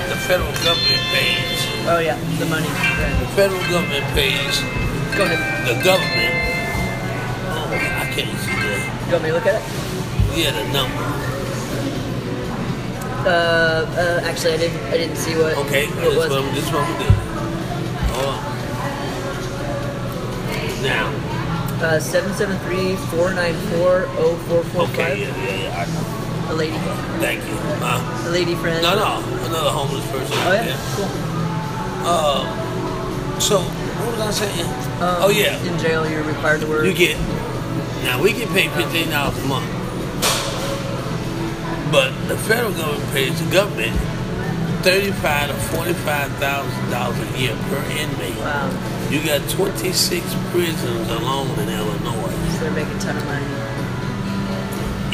The 0.09 0.17
federal 0.29 0.53
government 0.63 1.03
pays. 1.11 1.61
Oh, 1.89 1.99
yeah. 1.99 2.17
The 2.39 2.47
money. 2.47 2.67
Yeah. 2.69 3.21
The 3.21 3.27
federal 3.35 3.61
government 3.73 4.05
pays 4.15 4.61
Go 5.17 5.25
ahead. 5.25 5.41
the 5.67 5.75
government. 5.83 6.35
Oh, 7.49 7.73
I 7.73 8.05
can't 8.13 8.37
see 8.39 8.53
that. 8.53 9.07
You 9.07 9.13
want 9.13 9.23
me 9.25 9.29
to 9.31 9.35
look 9.35 9.47
at 9.47 9.57
it? 9.57 9.65
Yeah, 10.37 10.53
the 10.53 10.65
number. 10.73 11.05
Uh, 13.27 13.89
uh, 13.97 14.21
actually, 14.29 14.53
I 14.53 14.57
didn't. 14.59 14.83
I 14.93 14.97
didn't 14.99 15.17
see 15.17 15.35
what. 15.35 15.57
Okay, 15.67 15.87
What 15.89 15.97
this 16.05 16.17
was 16.17 16.31
one. 16.31 16.55
This 16.55 16.71
one 16.71 16.87
we 16.87 16.95
do. 17.03 17.11
Hold 18.15 18.27
on. 18.37 18.41
Now, 20.83 21.07
Uh, 21.11 21.11
seven 21.11 21.15
seven 21.17 21.17
three 21.17 21.17
four 21.17 21.17
nine 21.17 21.17
four 21.17 21.57
zero 21.57 21.59
four 24.49 24.63
four 24.65 24.83
okay, 24.89 25.21
yeah, 25.23 25.37
yeah, 25.45 25.63
yeah. 25.63 25.85
I. 26.13 26.17
A 26.49 26.55
lady. 26.55 26.77
Thank 27.19 27.43
you. 27.45 27.55
Uh, 27.83 28.25
A 28.29 28.31
lady 28.31 28.55
friend. 28.55 28.81
no, 28.81 28.95
no, 28.95 29.19
another 29.47 29.71
homeless 29.71 30.07
person. 30.13 30.37
Oh 30.39 30.47
out 30.55 30.65
yeah. 30.65 30.79
Cool. 30.95 31.11
Uh, 32.07 33.41
so 33.41 33.59
what 33.61 34.13
was 34.17 34.21
I 34.21 34.47
saying? 34.47 34.67
Um, 35.03 35.27
oh 35.27 35.29
yeah, 35.29 35.59
In 35.65 35.77
jail, 35.81 36.09
you're 36.09 36.23
required 36.23 36.61
to 36.61 36.67
work. 36.69 36.87
you 36.87 36.95
get. 36.95 37.19
Now 38.05 38.23
we 38.23 38.33
get 38.33 38.49
paid 38.51 38.71
fifteen 38.73 39.11
dollars 39.11 39.37
a 39.43 39.47
month, 39.49 39.67
but 41.91 42.13
the 42.29 42.37
federal 42.47 42.73
government 42.73 43.11
pays 43.13 43.35
the 43.45 43.51
government 43.51 43.97
thirty-five 44.87 45.49
to 45.51 45.55
forty-five 45.75 46.31
thousand 46.39 46.91
dollars 46.91 47.19
a 47.19 47.39
year 47.39 47.57
per 47.69 47.83
inmate. 47.91 48.37
Wow. 48.39 48.71
You 49.11 49.23
got 49.25 49.49
twenty-six 49.51 50.25
prisons 50.51 51.09
alone 51.11 51.57
in 51.61 51.69
Illinois. 51.69 52.31
So 52.55 52.59
they're 52.61 52.71
making 52.73 52.97
a 52.97 53.01
ton 53.01 53.17
of 53.17 53.25
money. 53.27 53.47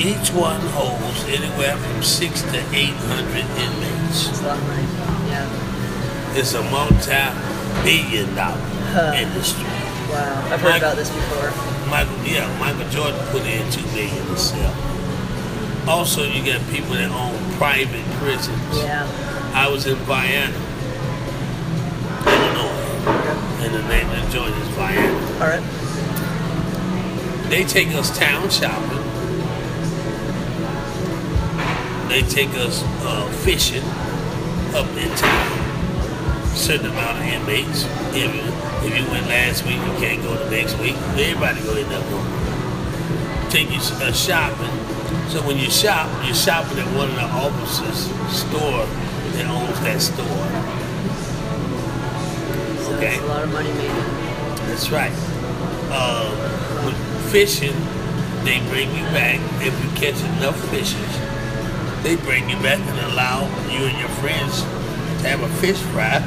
Each 0.00 0.30
one 0.32 0.60
holds 0.72 1.24
anywhere 1.28 1.76
from 1.76 2.02
six 2.02 2.40
to 2.42 2.58
eight 2.72 2.96
hundred 3.12 3.44
inmates. 3.60 4.28
It's 4.30 4.40
a 4.40 4.46
lot 4.46 4.58
of 4.58 4.66
money. 4.66 4.82
Yeah. 5.28 6.34
It's 6.34 6.54
a 6.54 6.62
multi-billion 6.70 8.34
dollar 8.34 8.56
Huh. 8.96 9.12
industry. 9.16 9.64
Wow. 10.08 10.48
I've 10.52 10.60
heard 10.60 10.76
about 10.78 10.96
this 10.96 11.10
before. 11.10 11.52
Michael, 11.90 12.16
yeah, 12.24 12.48
Michael 12.58 12.88
Jordan 12.88 13.20
put 13.28 13.42
in 13.44 13.70
two 13.70 13.84
million 13.92 14.24
himself. 14.26 14.74
Also, 15.86 16.24
you 16.24 16.42
got 16.44 16.60
people 16.70 16.94
that 16.94 17.10
own 17.10 17.36
private 17.58 18.04
prisons. 18.20 18.58
Yeah. 18.78 19.06
I 19.54 19.68
was 19.68 19.86
in 19.86 19.96
Vienna, 20.08 20.56
and 23.62 23.74
the 23.74 23.82
name 23.88 24.08
of 24.10 24.16
the 24.26 24.32
joint 24.32 24.54
is. 24.56 24.72
All 25.40 25.48
right. 25.48 25.62
They 27.48 27.64
take 27.64 27.88
us 27.88 28.16
town 28.18 28.50
shopping. 28.50 28.98
They 32.08 32.22
take 32.22 32.50
us 32.58 32.82
uh, 33.04 33.30
fishing 33.44 33.84
up 34.74 34.88
in 34.96 35.08
town. 35.16 36.54
Certain 36.56 36.86
amount 36.86 37.18
of 37.18 37.24
inmates. 37.24 37.84
If 38.14 38.34
you, 38.34 38.42
if 38.86 38.98
you 38.98 39.10
went 39.10 39.26
last 39.26 39.64
week, 39.64 39.76
you 39.76 39.92
can't 39.98 40.22
go 40.22 40.34
the 40.34 40.50
next 40.50 40.78
week. 40.78 40.96
Everybody 41.16 41.62
go 41.62 41.76
in 41.76 41.88
that 41.88 42.04
room. 42.10 43.50
Take 43.50 43.70
you 43.70 43.78
uh, 43.78 44.12
shopping. 44.12 44.70
So 45.28 45.40
when 45.46 45.58
you 45.58 45.70
shop, 45.70 46.10
you're 46.24 46.34
shopping 46.34 46.78
at 46.78 46.96
one 46.96 47.10
of 47.10 47.16
the 47.16 47.22
officers' 47.22 48.10
store 48.34 48.86
that 49.36 49.46
owns 49.46 49.80
that 49.80 50.00
store. 50.00 50.81
Okay. 53.02 53.14
It's 53.16 53.24
a 53.24 53.26
lot 53.26 53.42
of 53.42 53.52
money 53.52 53.72
made. 53.72 53.90
That's 54.70 54.90
right. 54.90 55.12
Uh, 55.90 56.84
with 56.86 57.32
fishing, 57.32 57.74
they 58.44 58.60
bring 58.70 58.88
you 58.94 59.02
back. 59.10 59.40
If 59.60 59.74
you 59.82 59.90
catch 60.00 60.22
enough 60.38 60.56
fishes, 60.70 61.10
they 62.04 62.14
bring 62.16 62.48
you 62.48 62.56
back 62.62 62.78
and 62.78 62.98
allow 63.12 63.42
you 63.70 63.86
and 63.86 63.98
your 63.98 64.08
friends 64.22 64.62
to 64.62 65.28
have 65.28 65.42
a 65.42 65.48
fish 65.60 65.78
fry. 65.90 66.20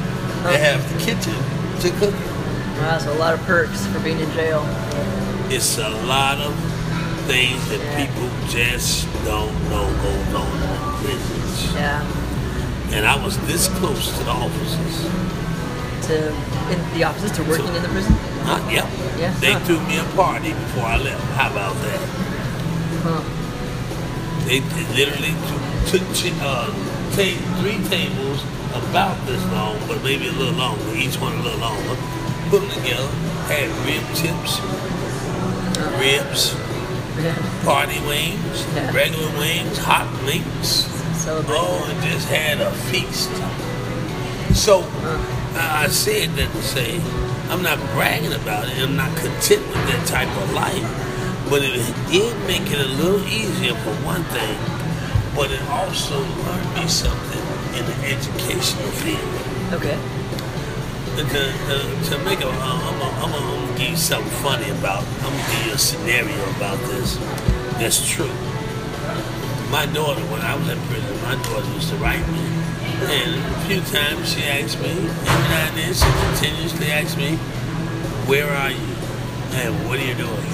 They 0.50 0.58
have 0.58 0.84
the 0.92 0.98
kitchen 1.02 1.34
to 1.80 1.90
cook 1.98 2.14
it. 2.14 2.30
Wow. 2.78 2.98
So 2.98 3.12
a 3.12 3.18
lot 3.18 3.32
of 3.32 3.40
perks 3.46 3.86
for 3.86 3.98
being 4.00 4.20
in 4.20 4.30
jail. 4.32 4.62
It's 5.48 5.78
a 5.78 5.88
lot 6.04 6.38
of 6.40 6.54
things 7.26 7.66
that 7.70 7.80
Yeah. 7.80 8.04
people 8.06 8.28
just 8.48 9.06
don't 9.24 9.52
know 9.70 9.88
goes 10.02 10.34
on 10.34 10.56
in 10.62 11.04
prisons. 11.04 11.72
Yeah. 11.72 12.04
And 12.92 13.06
I 13.06 13.16
was 13.24 13.38
this 13.46 13.68
close 13.68 14.16
to 14.18 14.24
the 14.24 14.30
officers. 14.30 15.06
To 16.06 16.28
in 16.70 16.78
the 16.94 17.02
opposite 17.02 17.34
to 17.34 17.42
working 17.50 17.74
in 17.74 17.82
the 17.82 17.88
prison. 17.88 18.12
Huh? 18.46 18.60
Yeah. 18.70 18.86
Yeah. 19.18 19.34
They 19.40 19.52
Huh. 19.52 19.58
threw 19.66 19.80
me 19.90 19.98
a 19.98 20.04
party 20.14 20.52
before 20.52 20.84
I 20.84 20.98
left. 20.98 21.24
How 21.34 21.50
about 21.50 21.74
that? 21.82 22.00
Huh. 23.02 23.22
They 24.46 24.60
they 24.60 24.86
literally 24.94 25.34
took 25.90 26.02
uh, 26.42 26.70
ta- 27.16 27.42
three 27.58 27.80
tables 27.90 28.38
about 28.74 29.16
this 29.26 29.42
long, 29.50 29.78
but 29.88 29.98
maybe 30.04 30.28
a 30.28 30.32
little 30.32 30.54
longer, 30.54 30.94
each 30.94 31.18
one 31.18 31.32
a 31.34 31.42
little 31.42 31.58
longer. 31.58 31.96
Put 32.50 32.60
them 32.62 32.70
together, 32.70 33.08
had 33.50 33.66
rib 33.82 34.04
tips, 34.14 34.60
ribs, 35.98 36.54
party 37.64 37.98
wings, 38.06 38.62
Yeah. 38.76 38.92
regular 38.94 39.30
wings, 39.38 39.78
hot 39.78 40.06
links. 40.24 40.86
Oh, 41.26 41.82
and 41.90 41.98
just 42.06 42.28
had 42.28 42.60
a 42.60 42.70
feast. 42.94 43.30
So. 44.54 44.84
I 45.56 45.88
said 45.88 46.30
that 46.36 46.50
to 46.52 46.62
say 46.62 47.00
I'm 47.50 47.62
not 47.62 47.78
bragging 47.94 48.32
about 48.32 48.68
it. 48.68 48.76
I'm 48.78 48.96
not 48.96 49.14
content 49.16 49.62
with 49.66 49.82
that 49.90 50.06
type 50.06 50.28
of 50.42 50.52
life, 50.52 50.84
but 51.48 51.62
it 51.62 51.78
did 52.10 52.34
make 52.46 52.70
it 52.70 52.80
a 52.80 52.88
little 53.00 53.22
easier 53.28 53.74
for 53.74 53.94
one 54.04 54.24
thing. 54.34 54.58
But 55.34 55.50
it 55.52 55.62
also 55.68 56.18
learned 56.18 56.74
me 56.74 56.88
something 56.88 57.44
in 57.78 57.84
the 57.86 57.96
educational 58.08 58.90
field. 59.00 59.72
Okay. 59.72 59.98
To, 61.16 61.22
to, 61.24 62.10
to 62.10 62.24
make 62.24 62.40
a, 62.40 62.48
I'm 62.48 62.98
gonna 63.00 63.24
I'm 63.24 63.30
gonna- 63.30 63.36
I'm 63.36 63.66
gonna 63.66 63.78
give 63.78 63.90
you 63.90 63.96
something 63.96 64.30
funny 64.42 64.68
about. 64.70 65.02
I'm 65.24 65.32
gonna 65.32 65.50
give 65.52 65.66
you 65.66 65.72
a 65.72 65.78
scenario 65.78 66.50
about 66.56 66.78
this. 66.90 67.16
That's 67.80 68.06
true. 68.08 68.30
My 69.70 69.86
daughter, 69.86 70.20
when 70.32 70.40
I 70.42 70.54
was 70.56 70.68
in 70.68 70.78
prison, 70.88 71.16
my 71.22 71.34
daughter 71.42 71.66
used 71.74 71.88
to 71.90 71.96
write 71.96 72.26
me, 72.28 72.40
and 73.04 73.36
a 73.36 73.60
few 73.66 73.80
times 73.92 74.32
she 74.32 74.42
asked 74.44 74.80
me, 74.80 74.90
every 74.90 75.48
now 75.52 75.68
and 75.68 75.76
then 75.76 75.94
she 75.94 76.08
continuously 76.26 76.86
asked 76.86 77.16
me, 77.16 77.36
"Where 78.26 78.50
are 78.50 78.70
you? 78.70 78.88
And 79.52 79.88
what 79.88 79.98
are 79.98 80.04
you 80.04 80.14
doing?" 80.14 80.46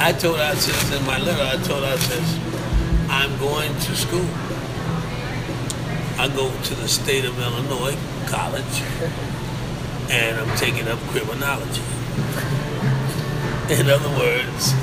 I 0.00 0.12
told 0.12 0.38
her, 0.38 0.44
I 0.44 0.54
says 0.54 0.98
in 0.98 1.04
my 1.06 1.18
letter, 1.18 1.42
I 1.42 1.62
told 1.64 1.82
her, 1.84 1.92
I 1.92 1.96
says, 1.96 2.38
"I'm 3.10 3.36
going 3.38 3.74
to 3.74 3.96
school." 3.96 4.28
I 6.18 6.28
go 6.28 6.50
to 6.50 6.74
the 6.74 6.88
state 6.88 7.24
of 7.24 7.38
Illinois 7.38 7.96
college 8.26 8.82
and 10.10 10.36
I'm 10.36 10.56
taking 10.56 10.88
up 10.88 10.98
criminology. 11.10 11.82
In 13.70 13.88
other 13.88 14.08
words, 14.18 14.74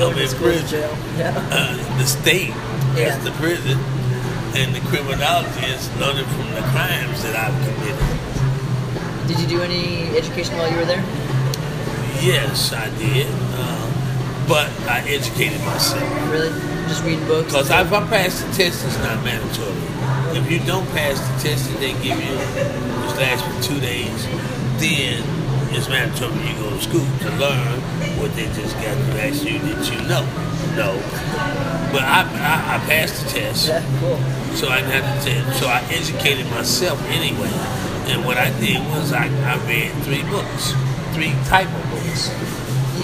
I'm 0.00 0.18
in 0.18 0.28
prison. 0.36 0.66
jail. 0.66 0.96
Yeah. 1.16 1.48
Uh, 1.50 1.98
the 1.98 2.06
state 2.06 2.52
Yeah. 2.94 3.16
is 3.16 3.24
the 3.24 3.30
prison, 3.32 3.78
and 4.54 4.74
the 4.74 4.80
criminology 4.88 5.66
is 5.66 5.88
learning 5.96 6.26
from 6.26 6.50
the 6.54 6.60
crimes 6.72 7.22
that 7.22 7.34
I've 7.36 7.56
committed. 7.64 9.28
Did 9.28 9.40
you 9.40 9.48
do 9.48 9.62
any 9.62 10.16
education 10.16 10.56
while 10.58 10.70
you 10.70 10.76
were 10.76 10.84
there? 10.84 11.02
Yes, 12.20 12.72
I 12.72 12.90
did, 12.98 13.26
uh, 13.56 14.44
but 14.46 14.68
I 14.88 15.00
educated 15.08 15.60
myself. 15.64 16.02
Really? 16.30 16.50
Just 16.88 17.02
reading 17.04 17.26
books? 17.26 17.46
Because 17.52 17.70
if 17.70 17.92
I 17.92 18.06
pass 18.06 18.42
the 18.42 18.52
test, 18.52 18.84
it's 18.84 18.98
not 18.98 19.24
mandatory. 19.24 19.72
If 20.36 20.50
you 20.50 20.60
don't 20.60 20.86
pass 20.90 21.18
the 21.18 21.48
test 21.48 21.70
that 21.70 21.80
they 21.80 21.92
give 22.04 22.18
you, 22.20 22.36
which 22.36 23.16
lasts 23.16 23.46
for 23.46 23.62
two 23.72 23.80
days, 23.80 24.26
then 24.78 25.22
it's 25.72 25.88
mandatory 25.88 26.34
you 26.46 26.54
go 26.60 26.70
to 26.70 26.80
school 26.80 27.06
to 27.20 27.30
learn 27.40 27.80
what 28.20 28.34
they 28.36 28.44
just 28.52 28.74
got 28.76 28.92
to 28.92 29.22
ask 29.24 29.44
you 29.44 29.58
that 29.58 29.90
you 29.90 30.00
know. 30.08 30.51
No. 30.76 30.96
But 31.92 32.02
I, 32.02 32.24
I, 32.24 32.76
I 32.76 32.78
passed 32.88 33.22
the 33.24 33.28
test, 33.40 33.68
Yeah, 33.68 33.84
cool. 34.00 34.16
so 34.56 34.68
I 34.68 34.78
have 34.80 35.04
to 35.24 35.30
test. 35.30 35.60
So 35.60 35.66
I 35.68 35.80
educated 35.92 36.46
myself 36.50 37.00
anyway. 37.10 37.52
And 38.08 38.24
what 38.24 38.38
I 38.38 38.48
did 38.58 38.80
was 38.88 39.12
I, 39.12 39.26
I 39.44 39.56
read 39.68 39.92
three 40.02 40.22
books, 40.32 40.72
three 41.12 41.32
type 41.44 41.68
of 41.68 41.84
books. 41.92 42.32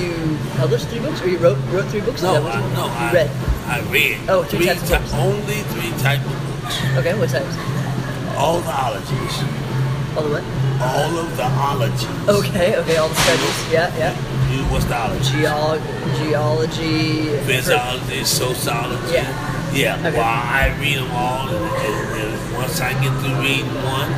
You 0.00 0.38
published 0.56 0.88
three 0.88 1.00
books, 1.00 1.20
or 1.22 1.28
you 1.28 1.38
wrote 1.38 1.58
wrote 1.70 1.86
three 1.86 2.00
books? 2.00 2.22
No, 2.22 2.34
I, 2.46 2.60
no, 2.74 2.86
you 2.86 2.92
I 2.92 3.12
read. 3.12 3.30
I 3.66 3.80
read 3.92 4.18
Oh, 4.28 4.42
three 4.44 4.64
types 4.66 4.82
of 4.82 4.88
ty- 4.88 4.98
books. 4.98 5.14
only 5.14 5.60
three 5.74 5.90
type 6.00 6.20
of 6.24 6.32
books. 6.62 6.80
Okay, 6.96 7.14
what 7.18 7.28
types? 7.28 7.56
All 8.36 8.60
the 8.60 8.72
ologies. 8.72 9.34
All 10.16 10.22
the 10.24 10.30
what? 10.40 10.44
All 10.80 11.18
of 11.18 11.36
the 11.36 11.44
ologies. 11.44 12.08
Okay, 12.28 12.76
okay, 12.78 12.96
all 12.96 13.08
the 13.08 13.14
studies. 13.16 13.72
Yeah, 13.72 13.90
yeah. 13.98 14.14
You, 14.50 14.64
what's 14.72 14.84
the 14.86 14.96
ology? 14.96 15.44
Geolo- 15.44 16.16
geology. 16.16 17.36
Physiology, 17.44 18.24
sociology. 18.24 19.12
Yeah. 19.14 19.72
Yeah. 19.74 19.96
Okay. 19.98 20.12
Well, 20.16 20.24
I 20.24 20.74
read 20.80 20.96
them 20.98 21.10
all, 21.12 21.48
and, 21.48 21.64
and, 21.84 22.20
and 22.20 22.54
once 22.54 22.80
I 22.80 22.92
get 23.02 23.12
through 23.20 23.40
reading 23.42 23.68
one, 23.84 24.10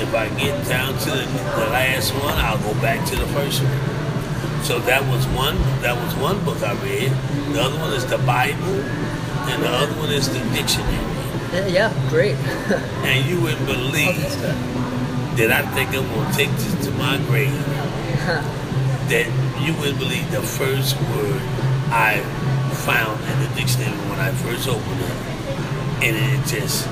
if 0.00 0.14
I 0.14 0.28
get 0.38 0.66
down 0.66 0.96
to 0.98 1.10
the, 1.10 1.24
the 1.26 1.66
last 1.70 2.12
one, 2.14 2.34
I'll 2.38 2.58
go 2.58 2.72
back 2.80 3.06
to 3.08 3.16
the 3.16 3.26
first 3.28 3.62
one. 3.62 4.64
So 4.64 4.78
that 4.80 5.02
was 5.10 5.26
one. 5.28 5.56
That 5.82 5.96
was 6.02 6.14
one 6.16 6.42
book 6.44 6.62
I 6.62 6.72
read. 6.82 7.12
The 7.52 7.62
other 7.62 7.78
one 7.78 7.92
is 7.92 8.06
the 8.06 8.18
Bible, 8.18 8.80
and 9.50 9.62
the 9.62 9.68
other 9.68 9.94
one 10.00 10.10
is 10.10 10.28
the 10.28 10.40
dictionary. 10.54 11.72
Yeah, 11.72 11.92
great. 12.08 12.36
And 13.04 13.24
you 13.28 13.40
wouldn't 13.40 13.66
believe 13.66 14.16
that 15.36 15.50
I 15.52 15.62
think 15.74 15.90
I'm 15.94 16.06
gonna 16.14 16.34
take 16.34 16.50
this 16.50 16.86
to 16.86 16.90
my 16.92 17.16
grave. 17.26 17.52
Huh. 18.24 18.42
that 19.08 19.26
you 19.64 19.74
wouldn't 19.78 19.98
believe 19.98 20.30
the 20.30 20.42
first 20.42 20.96
word 21.14 21.40
I 21.90 22.20
found 22.84 23.20
in 23.24 23.36
the 23.42 23.48
dictionary 23.60 23.96
when 24.10 24.18
I 24.20 24.30
first 24.32 24.68
opened 24.68 25.00
it, 25.00 25.16
and 26.04 26.14
it 26.16 26.46
just 26.46 26.86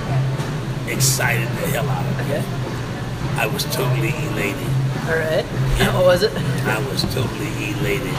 excited 0.89 1.49
the 1.49 1.67
hell 1.75 1.89
out 1.89 2.05
of 2.07 2.17
me. 2.19 2.25
Okay. 2.35 2.45
I 3.39 3.47
was 3.47 3.65
totally 3.65 4.15
elated. 4.33 4.71
All 5.07 5.17
right. 5.17 5.45
What 5.95 6.05
was 6.07 6.23
it? 6.23 6.33
I 6.67 6.79
was 6.91 7.03
totally 7.15 7.53
elated. 7.77 8.15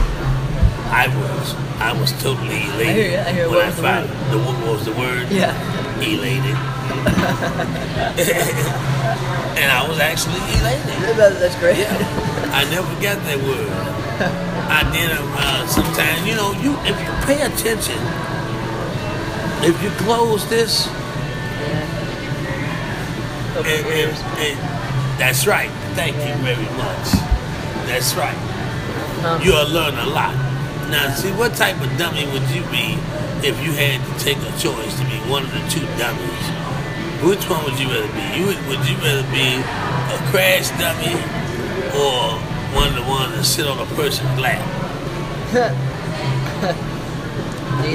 I 0.88 1.08
was. 1.10 1.56
I 1.82 1.92
was 2.00 2.12
totally 2.24 2.64
elated. 2.74 2.96
hear 2.96 3.12
ya, 3.20 3.24
I 3.28 3.32
hear 3.34 3.48
when 3.50 3.56
What 3.58 3.64
I 3.64 3.68
was 3.68 3.76
the 3.76 3.82
found 3.84 4.10
word? 4.10 4.32
the 4.32 4.38
what 4.40 4.58
was 4.68 4.86
the 4.86 4.94
word? 4.94 5.28
Yeah. 5.30 5.54
Elated. 6.00 6.56
and 9.58 9.68
I 9.72 9.86
was 9.90 10.00
actually 10.00 10.40
elated. 10.62 11.18
That's 11.42 11.56
great. 11.60 11.78
Yeah, 11.80 11.92
I 12.54 12.64
never 12.70 12.88
got 13.02 13.18
that 13.26 13.38
word. 13.44 13.97
I 14.20 14.90
did 14.92 15.12
uh, 15.12 15.68
sometimes. 15.68 16.26
You 16.28 16.36
know, 16.36 16.52
you 16.54 16.74
if 16.84 16.98
you 16.98 17.12
pay 17.26 17.42
attention, 17.42 18.00
if 19.64 19.82
you 19.84 19.90
close 20.02 20.48
this, 20.50 20.88
Open 23.58 23.72
and, 23.72 23.88
and, 23.88 24.14
and 24.38 24.58
that's 25.18 25.48
right. 25.48 25.70
Thank 25.98 26.16
you 26.18 26.34
very 26.46 26.70
much. 26.78 27.10
That's 27.90 28.14
right. 28.14 28.38
Huh. 29.26 29.40
You'll 29.42 29.70
learn 29.74 29.96
a 29.98 30.06
lot. 30.14 30.36
Now, 30.94 31.10
see, 31.14 31.32
what 31.34 31.56
type 31.56 31.82
of 31.82 31.90
dummy 31.98 32.26
would 32.30 32.46
you 32.54 32.62
be 32.70 33.02
if 33.42 33.58
you 33.66 33.74
had 33.74 33.98
to 33.98 34.14
take 34.24 34.38
a 34.38 34.54
choice 34.62 34.94
to 35.00 35.06
be 35.10 35.18
one 35.26 35.44
of 35.44 35.52
the 35.52 35.64
two 35.74 35.86
dummies? 35.98 36.46
Which 37.26 37.50
one 37.50 37.66
would 37.66 37.80
you 37.82 37.90
rather 37.90 38.14
be? 38.14 38.26
You 38.38 38.46
would, 38.46 38.62
would 38.70 38.86
you 38.86 38.96
rather 39.02 39.26
be 39.34 39.58
a 39.58 40.18
crash 40.30 40.70
dummy 40.78 41.18
or 41.98 42.38
one 42.78 42.94
the 42.96 43.02
ones 43.02 43.36
that 43.36 43.44
sit 43.46 43.68
on 43.68 43.80
a 43.80 43.86
person's 43.96 44.40
lap? 44.40 44.62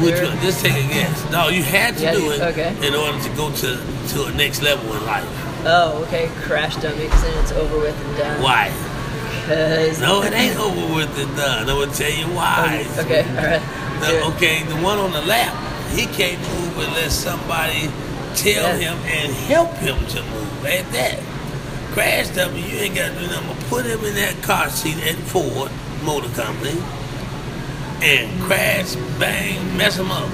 Which 0.03 0.21
one? 0.23 0.39
Just 0.41 0.65
take 0.65 0.73
a 0.75 0.89
guess. 0.89 1.31
No, 1.31 1.49
you 1.49 1.63
had 1.63 1.97
to 1.97 2.03
Yeah, 2.03 2.13
do 2.15 2.31
it 2.33 2.41
okay. 2.41 2.75
in 2.87 2.95
order 2.95 3.19
to 3.23 3.31
go 3.37 3.51
to 3.51 3.69
to 4.13 4.25
a 4.27 4.33
next 4.35 4.63
level 4.63 4.93
in 4.97 5.05
life. 5.07 5.27
Oh, 5.67 6.03
okay. 6.07 6.29
Crash 6.43 6.77
dummy, 6.77 7.05
because 7.05 7.23
then 7.23 7.39
it's 7.43 7.53
over 7.53 7.79
with 7.79 7.97
and 8.07 8.17
done. 8.19 8.43
Why? 8.43 8.71
Because 9.43 10.01
No, 10.01 10.23
it 10.23 10.33
ain't 10.33 10.59
over 10.59 10.95
with 10.95 11.19
and 11.19 11.37
done. 11.37 11.69
I 11.69 11.75
will 11.75 11.91
tell 11.93 12.11
you 12.11 12.27
why. 12.35 12.87
Okay, 12.99 13.23
all 13.23 13.45
right. 13.45 13.63
The- 14.01 14.25
okay, 14.35 14.63
the 14.65 14.77
one 14.77 14.99
on 14.99 15.13
the 15.13 15.23
lap, 15.23 15.53
he 15.93 16.07
can't 16.07 16.41
move 16.41 16.79
unless 16.79 17.13
somebody 17.15 17.91
tell 18.35 18.79
Yeah. 18.79 18.95
him 18.95 18.99
and 19.07 19.33
help 19.51 19.75
him 19.77 19.99
to 20.15 20.23
move. 20.23 20.65
At 20.67 20.91
that, 20.93 21.19
crash 21.93 22.29
dummy, 22.29 22.61
you 22.63 22.79
ain't 22.79 22.95
got 22.95 23.13
to 23.13 23.21
do 23.21 23.27
nothing 23.27 23.49
but 23.49 23.59
put 23.69 23.87
him 23.87 24.03
in 24.05 24.15
that 24.15 24.43
car 24.43 24.69
seat 24.71 24.97
at 25.07 25.15
Ford 25.17 25.71
Motor 26.05 26.29
Company 26.31 26.79
and 28.03 28.43
crash, 28.43 28.97
bang, 29.19 29.77
mess 29.77 29.97
him 29.97 30.11
up. 30.11 30.29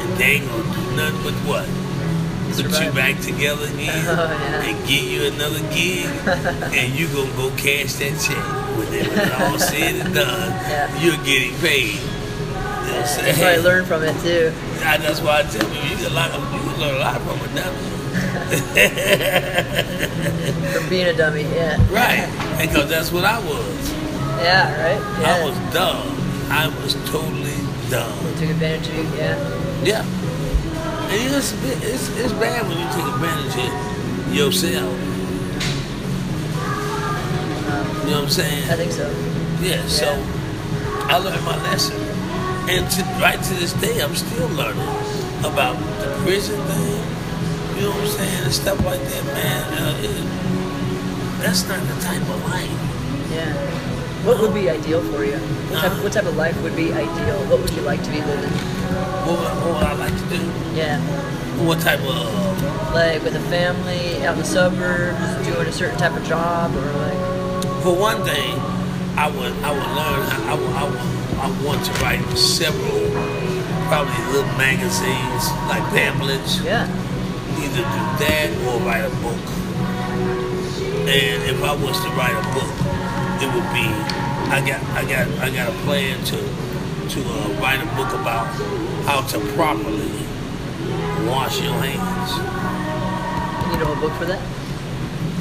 And 0.00 0.16
they 0.18 0.24
ain't 0.38 0.46
gonna 0.46 0.62
do 0.74 0.96
nothing 0.96 1.22
but 1.24 1.34
what? 1.48 1.68
Put 2.56 2.80
you 2.82 2.90
back 2.92 3.20
together 3.20 3.66
again 3.66 4.04
Oh, 4.08 4.24
yeah. 4.24 4.62
and 4.62 4.88
give 4.88 5.04
you 5.04 5.24
another 5.24 5.60
gig, 5.74 6.06
and 6.74 6.94
you 6.94 7.06
gonna 7.08 7.30
go 7.36 7.50
cash 7.56 7.94
that 7.94 8.18
check. 8.20 8.44
When 8.78 8.88
it 8.94 9.08
when 9.08 9.32
all 9.42 9.58
said 9.70 9.96
and 10.06 10.14
done, 10.14 10.50
Yeah. 10.68 11.02
you're 11.02 11.24
getting 11.24 11.54
paid. 11.60 11.94
You 11.94 12.00
know 12.00 13.00
what 13.00 13.00
I'm 13.00 13.06
saying? 13.06 13.26
That's 13.26 13.38
what 13.38 13.48
I 13.48 13.56
learned 13.58 13.86
from 13.86 14.02
it 14.04 14.20
too. 14.22 14.52
I- 14.84 14.96
that's 14.98 15.20
why 15.20 15.40
I 15.40 15.42
tell 15.42 15.68
you, 15.68 15.80
you 15.90 15.96
can, 15.96 16.14
learn, 16.14 16.32
you 16.54 16.60
can 16.70 16.80
learn 16.80 16.94
a 16.94 16.98
lot 16.98 17.20
from 17.22 17.38
it 17.44 17.54
dummy. 17.54 17.97
From 20.72 20.84
being 20.88 21.06
a 21.06 21.12
dummy, 21.14 21.42
yeah. 21.42 21.76
right, 21.90 22.26
because 22.60 22.88
that's 22.88 23.10
what 23.12 23.24
I 23.24 23.38
was. 23.38 23.92
Yeah, 24.38 24.70
right? 24.82 25.00
Yeah. 25.20 25.34
I 25.34 25.44
was 25.44 25.56
dumb. 25.72 26.06
I 26.50 26.68
was 26.82 26.94
totally 27.10 27.56
dumb. 27.90 28.18
Took 28.38 28.50
advantage 28.50 28.88
of 28.88 28.94
you, 28.96 29.04
yeah. 29.16 29.36
Yeah. 29.82 30.04
And 31.10 31.34
it's, 31.34 31.52
it's, 31.82 32.08
it's 32.18 32.32
bad 32.34 32.66
when 32.68 32.78
you 32.78 32.86
take 32.92 33.04
advantage 33.04 33.56
of 33.56 33.72
yourself. 34.34 34.94
Uh-huh. 37.68 38.04
You 38.04 38.10
know 38.10 38.16
what 38.18 38.24
I'm 38.24 38.30
saying? 38.30 38.70
I 38.70 38.76
think 38.76 38.92
so. 38.92 39.08
Yeah, 39.60 39.84
so 39.86 40.06
I 41.10 41.18
learned 41.18 41.44
my 41.44 41.56
lesson. 41.64 41.96
And 42.68 42.88
to, 42.90 43.02
right 43.20 43.42
to 43.42 43.54
this 43.54 43.72
day, 43.74 44.00
I'm 44.02 44.14
still 44.14 44.48
learning 44.50 44.88
about 45.40 45.76
the 46.00 46.14
prison 46.22 46.60
thing. 46.66 47.02
You 47.78 47.84
know 47.84 47.90
what 47.90 48.00
I'm 48.00 48.06
saying? 48.08 48.42
And 48.44 48.52
stuff 48.52 48.84
like 48.84 49.00
that, 49.00 49.24
man. 49.26 49.62
Uh, 49.78 50.02
it, 50.02 51.40
that's 51.42 51.68
not 51.68 51.78
the 51.86 51.94
type 52.02 52.20
of 52.22 52.42
life 52.50 53.30
Yeah. 53.30 53.54
What 54.26 54.40
would 54.40 54.52
be 54.52 54.68
ideal 54.68 55.00
for 55.12 55.24
you? 55.24 55.38
What 55.70 55.78
type, 55.80 56.02
what 56.02 56.12
type 56.12 56.24
of 56.24 56.36
life 56.36 56.60
would 56.62 56.74
be 56.74 56.92
ideal? 56.92 57.38
What 57.46 57.60
would 57.60 57.70
you 57.70 57.82
like 57.82 58.02
to 58.02 58.10
be 58.10 58.20
living? 58.20 58.50
What, 58.50 59.38
would- 59.38 59.62
what 59.62 59.74
would 59.78 59.84
I 59.84 59.94
like 59.94 60.12
to 60.16 60.26
do? 60.36 60.42
Yeah. 60.74 60.98
What 61.64 61.78
type 61.80 62.00
of 62.00 62.92
Like 62.92 63.22
with 63.22 63.36
a 63.36 63.40
family, 63.48 64.26
out 64.26 64.32
in 64.34 64.38
the 64.40 64.44
suburbs, 64.44 65.46
doing 65.46 65.66
a 65.68 65.72
certain 65.72 65.98
type 65.98 66.16
of 66.16 66.24
job, 66.24 66.74
or 66.74 66.92
like. 66.98 67.82
For 67.84 67.94
one 67.94 68.22
thing, 68.24 68.58
I 69.16 69.30
would 69.30 69.52
I 69.62 69.70
would 69.70 69.90
learn 69.98 70.20
I 70.50 70.54
would, 70.54 70.72
I 70.74 70.84
would, 70.84 70.98
I 71.38 71.64
want 71.64 71.84
to 71.86 71.92
write 72.02 72.22
several 72.36 73.06
probably 73.86 74.18
little 74.34 74.50
magazines 74.58 75.50
like 75.70 75.82
pamphlets. 75.94 76.60
Yeah. 76.62 76.86
Either 77.58 77.82
do 77.82 78.02
that 78.22 78.48
or 78.66 78.80
write 78.86 79.04
a 79.04 79.14
book. 79.22 79.42
And 81.08 81.38
if 81.48 81.62
I 81.62 81.72
was 81.74 81.96
to 82.04 82.08
write 82.18 82.36
a 82.36 82.44
book, 82.54 82.72
it 83.42 83.48
would 83.54 83.68
be 83.72 83.86
I 84.50 84.60
got 84.64 84.82
I 84.96 85.02
got 85.04 85.26
I 85.40 85.50
got 85.50 85.68
a 85.68 85.76
plan 85.84 86.22
to 86.24 86.36
to 86.36 87.20
uh, 87.20 87.60
write 87.60 87.80
a 87.80 87.86
book 87.96 88.12
about 88.14 88.46
how 89.04 89.20
to 89.22 89.38
properly 89.54 90.10
wash 91.26 91.60
your 91.60 91.72
hands. 91.74 92.30
You 93.72 93.78
know 93.84 93.92
a 93.92 93.96
book 93.96 94.12
for 94.12 94.24
that? 94.26 94.40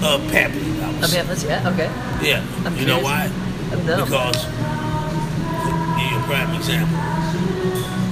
Uh, 0.01 0.19
pamphlet, 0.30 0.63
A 1.03 1.13
pamphlets? 1.13 1.43
Yeah. 1.43 1.67
Okay. 1.69 1.89
Yeah. 2.21 2.45
I'm 2.65 2.75
you 2.77 2.86
know 2.86 2.99
why? 2.99 3.32
No. 3.71 4.06
Because, 4.06 4.45
give 4.45 6.12
you 6.12 6.17
a 6.17 6.23
prime 6.27 6.53
example. 6.56 6.97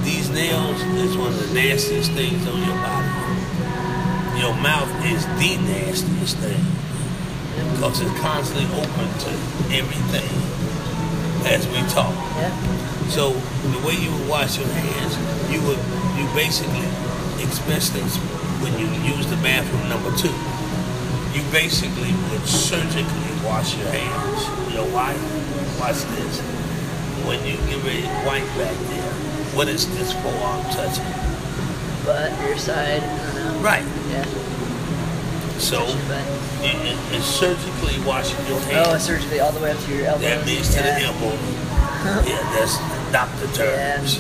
These 0.03 0.29
nails 0.31 0.81
is 0.81 1.15
one 1.17 1.27
of 1.27 1.47
the 1.47 1.53
nastiest 1.53 2.11
things 2.11 2.47
on 2.47 2.57
your 2.57 2.75
body. 2.75 3.24
Your 4.45 4.53
mouth 4.61 4.93
is 5.05 5.25
the 5.41 5.57
nastiest 5.57 6.37
thing 6.37 6.61
because 7.73 7.99
it's 7.99 8.19
constantly 8.19 8.69
open 8.77 9.09
to 9.25 9.31
everything 9.73 10.29
as 11.49 11.65
we 11.73 11.81
talk. 11.89 12.13
Yeah. 12.37 12.53
So 13.09 13.31
the 13.33 13.81
way 13.81 13.95
you 13.97 14.11
would 14.13 14.29
wash 14.29 14.59
your 14.59 14.67
hands, 14.67 15.17
you 15.49 15.65
would 15.65 15.81
you 16.13 16.29
basically, 16.37 16.85
especially 17.41 18.05
when 18.61 18.77
you 18.77 18.85
use 19.17 19.25
the 19.25 19.35
bathroom 19.37 19.89
number 19.89 20.13
two, 20.13 20.29
you 21.33 21.41
basically 21.49 22.13
would 22.29 22.45
surgically 22.45 23.33
wash 23.41 23.75
your 23.75 23.89
hands. 23.89 24.69
You 24.69 24.77
know 24.77 24.89
why? 24.93 25.17
Watch 25.81 26.05
this. 26.21 26.39
When 27.25 27.41
you 27.47 27.57
get 27.65 27.81
ready 27.81 28.03
to 28.03 28.21
wipe 28.27 28.45
back 28.61 28.77
there, 28.93 29.11
what 29.57 29.69
is 29.69 29.89
this 29.97 30.13
forearm 30.21 30.61
touching? 30.69 32.05
Butt, 32.05 32.29
your 32.45 32.59
side. 32.59 33.34
Know. 33.45 33.59
Right. 33.59 33.85
Yeah. 34.09 34.25
So 35.59 35.79
Touch 35.79 35.89
your 35.95 36.07
butt. 36.07 36.65
it, 36.65 36.75
it, 36.93 36.97
it's 37.15 37.25
surgically 37.25 37.99
washing 38.05 38.45
your 38.47 38.57
Oh, 38.57 38.89
hands. 38.91 39.03
surgically 39.05 39.39
all 39.39 39.51
the 39.51 39.61
way 39.61 39.71
up 39.71 39.79
to 39.79 39.95
your 39.95 40.05
elbow. 40.07 40.21
that 40.21 40.45
means 40.45 40.69
to 40.75 40.81
yeah. 40.81 40.99
the 40.99 41.05
elbow. 41.05 41.33
yeah, 42.29 42.41
that's 42.53 42.77
doctor 43.11 43.47
terms. 43.53 44.19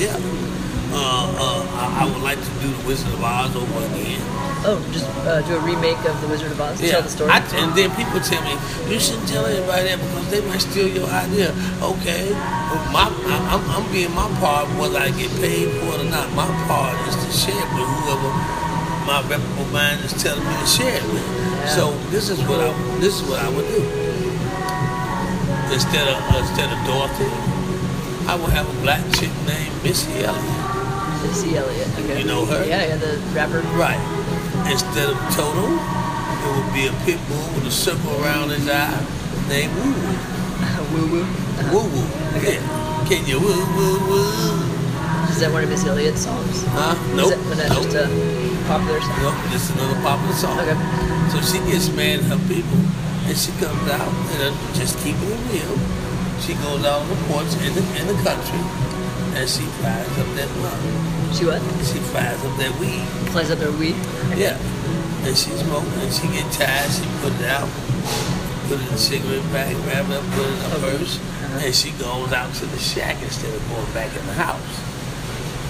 Yeah. 0.00 0.16
Uh, 0.94 0.96
uh, 1.38 1.66
I, 1.74 2.02
I 2.02 2.04
would 2.12 2.22
like 2.22 2.38
to 2.38 2.50
do 2.60 2.72
the 2.72 2.86
Wizard 2.86 3.12
of 3.14 3.22
Oz 3.22 3.54
over 3.56 3.84
again. 3.94 4.20
Oh, 4.64 4.78
just 4.94 5.10
uh, 5.26 5.42
do 5.42 5.56
a 5.58 5.62
remake 5.66 5.98
of 6.06 6.14
The 6.22 6.28
Wizard 6.28 6.52
of 6.52 6.60
Oz. 6.60 6.80
Yeah. 6.80 6.92
Tell 6.92 7.02
the 7.02 7.10
story. 7.10 7.30
I, 7.34 7.42
and 7.58 7.74
then 7.74 7.90
people 7.98 8.22
tell 8.22 8.38
me 8.46 8.54
you 8.86 9.00
shouldn't 9.02 9.26
tell 9.26 9.42
anybody 9.42 9.90
that 9.90 9.98
because 9.98 10.30
they 10.30 10.38
might 10.46 10.62
steal 10.62 10.86
your 10.86 11.10
idea. 11.10 11.50
Okay, 11.82 12.30
my 12.94 13.10
I, 13.10 13.58
I'm, 13.58 13.62
I'm 13.66 13.86
being 13.90 14.14
my 14.14 14.30
part 14.38 14.70
whether 14.78 15.02
I 15.02 15.10
get 15.10 15.34
paid 15.42 15.66
for 15.82 15.98
it 15.98 16.06
or 16.06 16.10
not. 16.14 16.30
My 16.38 16.46
part 16.70 16.94
is 17.10 17.18
to 17.18 17.28
share 17.34 17.58
it 17.58 17.70
with 17.74 17.90
whoever 17.90 18.30
my 19.02 19.18
reputable 19.26 19.66
mind 19.74 19.98
is 20.06 20.14
telling 20.22 20.46
me 20.46 20.54
to 20.54 20.66
share 20.66 20.94
it 20.94 21.06
with. 21.10 21.26
Yeah. 21.26 21.66
So 21.74 21.90
this 22.14 22.30
is 22.30 22.38
what 22.46 22.62
I 22.62 22.70
this 23.02 23.18
is 23.18 23.22
what 23.26 23.42
I 23.42 23.50
would 23.50 23.66
do. 23.66 23.82
Instead 25.74 26.06
of 26.06 26.22
instead 26.38 26.70
of 26.70 26.78
Dorothy, 26.86 27.26
I 28.30 28.38
would 28.38 28.54
have 28.54 28.70
a 28.70 28.76
black 28.82 29.02
chick 29.18 29.34
named 29.42 29.74
Missy 29.82 30.22
Elliott. 30.22 30.62
Missy 31.26 31.56
Elliott. 31.56 31.88
Okay. 31.98 32.20
You 32.20 32.26
know 32.26 32.46
her? 32.46 32.62
Yeah, 32.64 32.86
yeah, 32.86 32.96
the 32.96 33.18
rapper. 33.34 33.58
Right. 33.74 33.98
Instead 34.70 35.10
of 35.10 35.16
Toto, 35.34 35.66
it 35.74 36.48
would 36.56 36.70
be 36.72 36.86
a 36.86 36.94
pit 37.04 37.18
bull 37.28 37.44
with 37.54 37.66
a 37.66 37.70
circle 37.70 38.12
around 38.22 38.50
his 38.50 38.68
eye 38.68 38.94
named 39.48 39.74
Woo 39.76 39.92
Woo. 39.92 40.16
woo 40.92 41.06
woo. 41.12 41.22
Uh-huh. 41.22 41.72
Woo 41.72 41.84
Woo. 41.92 42.06
Yeah. 42.40 42.60
Can 43.08 43.26
you 43.26 43.40
woo 43.40 43.64
woo 43.76 43.98
woo? 44.08 44.72
Is 45.28 45.40
that 45.40 45.50
one 45.52 45.64
of 45.64 45.70
Miss 45.70 45.84
Elliott's 45.84 46.22
songs? 46.24 46.62
Huh? 46.72 46.94
Is 46.94 47.16
Nope. 47.16 47.30
that, 47.30 47.38
was 47.48 47.58
that 47.58 47.70
nope. 47.72 47.84
just 47.84 47.96
a 47.96 48.06
popular 48.68 49.00
song? 49.00 49.18
Nope. 49.22 49.52
Is 49.52 49.70
another 49.72 49.98
popular 50.00 50.36
song. 50.36 50.56
Okay. 50.60 50.78
So 51.32 51.36
she 51.40 51.58
gets 51.70 51.88
mad 51.96 52.20
at 52.20 52.28
her 52.32 52.40
people 52.48 52.78
and 53.28 53.36
she 53.36 53.50
comes 53.58 53.84
out 53.90 54.12
and 54.40 54.54
just 54.76 54.96
keeping 55.00 55.28
it 55.32 55.40
real. 55.50 55.74
She 56.40 56.54
goes 56.60 56.84
out 56.84 57.02
on 57.02 57.08
the 57.08 57.18
porch 57.28 57.50
in 57.64 57.72
the, 57.74 57.82
in 58.00 58.04
the 58.08 58.18
country 58.24 58.60
and 59.36 59.44
she 59.48 59.64
fires 59.80 60.12
up 60.20 60.28
that 60.36 60.48
blunt. 60.60 60.80
She 61.34 61.44
what? 61.46 61.60
She 61.84 61.98
fires 62.12 62.38
up 62.44 62.56
that 62.58 62.72
weed. 62.78 63.02
Plays 63.32 63.50
up 63.50 63.58
their 63.58 63.72
weed? 63.72 63.96
Yeah. 64.36 64.56
And 65.24 65.36
she 65.36 65.50
smoke 65.56 65.84
and 66.02 66.12
she 66.12 66.26
get 66.28 66.50
tired, 66.52 66.90
she 66.90 67.04
put 67.22 67.32
it 67.40 67.46
out, 67.48 67.68
put 68.68 68.78
it 68.80 68.86
in 68.88 68.94
a 68.94 68.98
cigarette 68.98 69.42
bag, 69.52 69.76
grab 69.86 70.10
it 70.10 70.16
up, 70.18 70.24
put 70.34 70.44
it 70.44 70.52
in 70.52 70.70
her 70.70 70.80
purse, 70.98 71.16
Uh-huh. 71.18 71.64
and 71.64 71.74
she 71.74 71.90
goes 71.92 72.32
out 72.32 72.52
to 72.54 72.66
the 72.66 72.78
shack 72.78 73.16
instead 73.22 73.54
of 73.54 73.62
going 73.70 73.86
back 73.94 74.10
in 74.18 74.26
the 74.26 74.34
house. 74.34 74.74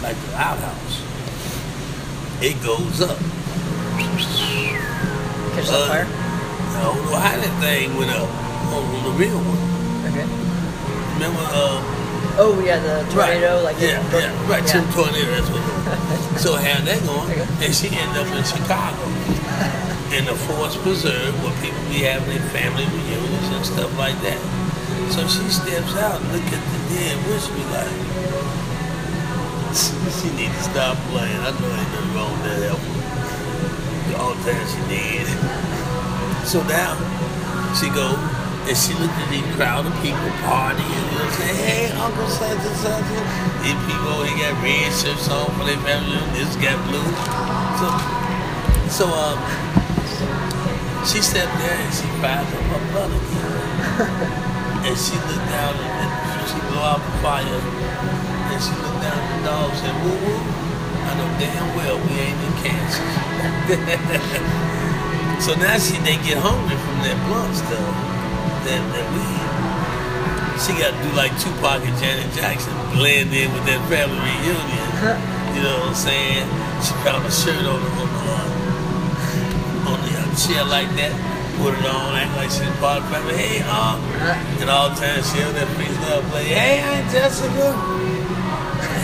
Like 0.02 0.16
the 0.26 0.34
outhouse. 0.36 1.02
It 2.42 2.56
goes 2.64 3.00
up. 3.02 3.18
Catch 5.54 5.68
Uh, 5.68 5.78
on 5.78 5.88
fire? 5.88 6.08
I 6.08 6.82
don't 6.82 6.96
know 7.06 7.16
how 7.20 7.36
that 7.36 7.54
thing 7.60 7.94
went 7.96 8.10
up 8.10 8.28
on, 8.72 8.82
on 8.82 9.02
the 9.04 9.10
real 9.20 9.36
one. 9.38 9.62
Okay. 10.10 10.26
Remember 11.14 11.44
uh 11.52 11.78
Oh, 12.38 12.58
yeah, 12.64 12.80
the 12.80 13.04
tornado, 13.12 13.56
right. 13.56 13.76
like 13.76 13.76
yeah, 13.76 14.00
yeah, 14.08 14.48
right, 14.48 14.64
yeah. 14.64 14.80
tornado, 14.96 15.30
that's 15.36 15.50
what 15.52 15.60
it. 15.60 16.38
So 16.40 16.56
had 16.56 16.88
that 16.88 17.04
going, 17.04 17.28
and 17.60 17.74
she 17.74 17.92
ended 17.92 18.16
up 18.16 18.28
in 18.32 18.42
Chicago 18.42 19.04
in 20.16 20.24
the 20.24 20.36
Forest 20.48 20.80
Preserve 20.80 21.32
where 21.44 21.52
people 21.60 21.80
be 21.88 22.04
having 22.04 22.28
their 22.32 22.44
family 22.52 22.84
reunions 22.88 23.48
and 23.52 23.64
stuff 23.64 23.92
like 23.96 24.16
that. 24.24 24.40
So 25.12 25.28
she 25.28 25.44
steps 25.48 25.96
out 25.96 26.20
and 26.20 26.32
look 26.32 26.44
at 26.52 26.60
the 26.60 26.80
dead 26.92 27.20
be 27.20 27.64
like, 27.72 27.96
she 30.16 30.28
need 30.36 30.52
to 30.52 30.62
stop 30.64 30.96
playing. 31.12 31.36
I 31.36 31.52
know 31.52 31.68
ain't 31.68 31.88
nothing 31.92 32.12
wrong 32.16 32.32
with 32.32 32.60
that. 32.60 32.76
All 34.20 34.32
the 34.32 34.52
time 34.52 34.66
she 34.68 34.80
did. 34.88 35.28
So 36.42 36.60
now 36.64 36.98
she 37.78 37.88
go 37.88 38.18
and 38.68 38.76
she 38.76 38.94
looked 38.94 39.14
at 39.18 39.28
these 39.30 39.46
crowd 39.56 39.86
of 39.86 39.94
people 40.02 40.28
partying, 40.46 40.86
you 40.86 41.18
know, 41.18 41.30
saying, 41.34 41.58
hey, 41.66 41.86
Uncle 41.98 42.28
such 42.28 42.58
and 42.62 42.76
such. 42.78 43.02
and-" 43.02 43.28
These 43.62 43.80
people, 43.86 44.14
they 44.22 44.34
got 44.38 44.54
red 44.62 44.90
shirts 44.94 45.28
on 45.30 45.46
for 45.58 45.64
their 45.64 45.78
family, 45.86 46.18
this 46.34 46.54
got 46.58 46.78
blue. 46.86 47.08
So, 47.78 47.86
so 48.90 49.04
um, 49.10 49.38
she 51.06 51.20
stepped 51.22 51.54
there 51.58 51.78
and 51.78 51.92
she 51.94 52.06
cried 52.18 52.46
up 52.46 52.62
her 52.94 53.06
again. 53.10 54.42
and 54.86 54.96
she 54.98 55.14
looked 55.26 55.48
down 55.50 55.74
and 55.78 55.92
and 56.42 56.50
she 56.50 56.58
blew 56.66 56.82
out 56.82 56.98
the 56.98 57.14
fire. 57.22 57.60
And 58.50 58.60
she 58.62 58.74
looked 58.82 59.00
down 59.02 59.14
at 59.14 59.28
the 59.30 59.38
dog 59.46 59.70
and 59.70 59.78
said, 59.78 59.94
woo 60.02 60.14
woo. 60.26 60.42
I 61.06 61.10
know 61.18 61.28
damn 61.38 61.68
well 61.76 61.98
we 61.98 62.12
ain't 62.18 62.38
in 62.38 62.54
Kansas. 62.62 63.10
so 65.44 65.54
now 65.58 65.78
she 65.78 65.98
they 66.02 66.16
get 66.22 66.38
hungry 66.38 66.76
from 66.78 66.98
that 67.06 67.18
blunt 67.26 67.54
stuff, 67.54 67.94
that, 68.64 68.80
that 68.94 69.06
weed. 69.14 69.42
She 70.62 70.72
got 70.78 70.94
to 70.94 70.98
do 71.02 71.10
like 71.18 71.34
Tupac 71.42 71.82
and 71.82 71.96
Janet 71.98 72.30
Jackson, 72.38 72.70
blend 72.94 73.34
in 73.34 73.50
with 73.50 73.66
that 73.66 73.82
family 73.90 74.14
reunion. 74.14 74.86
You 75.56 75.66
know 75.66 75.74
what 75.82 75.90
I'm 75.90 75.98
saying? 75.98 76.46
She 76.86 76.94
found 77.02 77.26
a 77.26 77.32
shirt 77.34 77.66
on 77.66 77.82
the, 77.82 77.90
on 77.98 78.08
the, 78.08 78.22
uh, 78.30 79.90
on 79.90 79.98
the 80.06 80.12
uh, 80.14 80.30
chair 80.38 80.62
like 80.62 80.86
that, 81.02 81.10
put 81.58 81.74
it 81.74 81.82
on, 81.82 82.14
act 82.14 82.36
like 82.38 82.50
she's 82.50 82.70
part 82.78 83.02
of 83.02 83.10
the 83.10 83.10
family. 83.10 83.34
Hey, 83.34 83.62
uh, 83.66 83.98
and 84.62 84.70
all 84.70 84.90
the 84.90 84.96
time 85.02 85.18
she 85.26 85.42
on 85.42 85.52
that 85.58 85.66
face 85.74 85.98
love 86.06 86.22
play. 86.30 86.46
Hey, 86.54 86.78
Aunt 86.78 87.10
Jessica. 87.10 87.74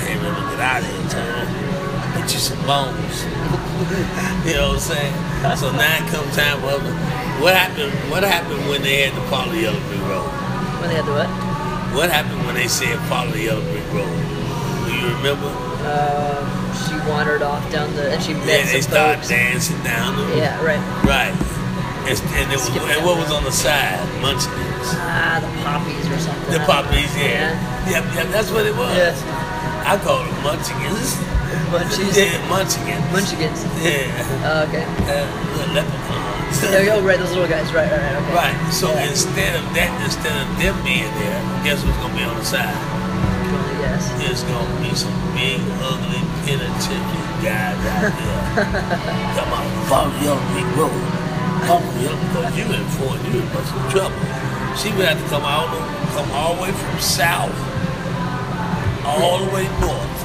Hey, 0.07 0.15
remember, 0.15 0.47
get 0.55 0.63
out 0.63 0.83
of 0.83 0.87
here. 0.87 2.23
Get 2.23 2.31
you 2.31 2.39
some 2.39 2.63
bones. 2.63 3.25
you 4.47 4.55
know 4.55 4.79
what 4.79 4.79
I'm 4.79 4.95
saying? 4.95 5.15
So 5.59 5.73
now 5.73 6.07
comes 6.07 6.37
time 6.37 6.61
for 6.63 6.79
her. 6.79 7.28
What 7.41 7.55
happened? 7.55 7.93
What 8.11 8.23
happened 8.25 8.69
when 8.69 8.83
they 8.83 9.07
had 9.07 9.15
to 9.15 9.23
follow 9.31 9.53
the 9.53 9.63
yellow 9.63 9.81
brick 9.87 10.03
road? 10.11 10.27
When 10.83 10.91
they 10.91 10.97
had 10.99 11.07
the 11.07 11.15
what? 11.15 11.31
What 11.95 12.11
happened 12.11 12.45
when 12.47 12.55
they 12.55 12.67
said 12.69 12.99
follow 13.07 13.31
the 13.31 13.43
yellow 13.47 13.63
brick 13.71 13.87
road? 13.95 14.11
Do 14.87 14.91
you 14.91 15.09
remember? 15.23 15.47
Um, 15.87 16.43
she 16.75 16.99
wandered 17.09 17.43
off 17.43 17.63
down 17.71 17.95
the, 17.95 18.11
and 18.11 18.21
she 18.23 18.35
met 18.35 18.67
Yeah, 18.67 18.73
they 18.73 18.81
started 18.83 19.23
folks. 19.23 19.29
dancing 19.31 19.79
down 19.87 20.19
the 20.19 20.37
Yeah, 20.37 20.59
right. 20.65 20.83
Right. 21.07 21.35
And, 22.11 22.17
and, 22.41 22.47
it 22.51 22.57
was, 22.59 22.69
and 22.75 23.01
what 23.07 23.17
was 23.21 23.31
on 23.31 23.45
the 23.45 23.53
side? 23.55 24.01
Munchkins. 24.21 24.89
Ah, 24.99 25.39
the 25.39 25.51
poppies 25.63 26.05
or 26.11 26.19
something. 26.19 26.53
The 26.53 26.61
poppies, 26.67 27.07
puppies, 27.13 27.23
yeah. 27.23 27.55
Yep, 27.87 28.05
yep, 28.17 28.27
that's 28.35 28.51
what 28.51 28.67
it 28.67 28.75
was. 28.75 28.97
Yes. 28.97 29.21
I 29.87 29.95
call 30.03 30.25
them 30.25 30.35
munchkins. 30.43 31.15
Munchies. 31.71 32.17
Yeah, 32.17 32.35
munchkins. 32.49 33.05
Munchkins. 33.13 33.61
Yeah. 33.85 34.09
Oh, 34.45 34.65
okay. 34.69 34.85
Uh, 35.07 35.25
leprechaun. 35.77 36.28
Oh, 36.49 36.99
oh, 36.99 37.03
right, 37.05 37.19
those 37.19 37.31
little 37.37 37.49
guys. 37.49 37.73
Right, 37.73 37.91
right, 37.91 38.01
right. 38.01 38.17
Okay. 38.17 38.35
Right. 38.35 38.57
So 38.73 38.89
Yeah. 38.93 39.09
instead 39.11 39.53
of 39.57 39.65
that, 39.77 39.91
instead 40.05 40.33
of 40.33 40.49
them 40.59 40.75
being 40.83 41.09
there, 41.21 41.39
guess 41.65 41.85
what's 41.85 41.97
gonna 42.01 42.17
be 42.17 42.25
on 42.25 42.37
the 42.39 42.45
side? 42.45 42.73
Yes. 43.81 44.09
There's 44.19 44.43
gonna 44.49 44.81
be 44.81 44.91
some 44.97 45.13
big, 45.37 45.61
ugly, 45.85 46.23
penitentiary 46.49 47.25
guys 47.45 47.77
out 47.77 48.13
there. 48.17 48.65
Come 49.37 49.51
on, 49.53 49.65
follow 49.87 50.13
your 50.25 50.41
big 50.57 50.67
road. 50.77 50.97
Come 51.69 51.85
on, 51.85 52.01
you 52.01 52.09
because 52.33 52.51
you 52.57 52.65
in 52.65 52.85
for 52.97 53.13
you 53.29 53.45
in 53.45 53.47
some 53.69 53.85
trouble. 53.93 54.17
She 54.77 54.89
would 54.97 55.05
have 55.07 55.21
to 55.21 55.29
come 55.29 55.43
out, 55.45 55.69
come 56.15 56.31
all 56.33 56.55
the 56.55 56.63
way 56.63 56.73
from 56.73 56.99
south, 57.01 57.53
all 59.05 59.45
the 59.45 59.51
way 59.53 59.67
north. 59.83 60.17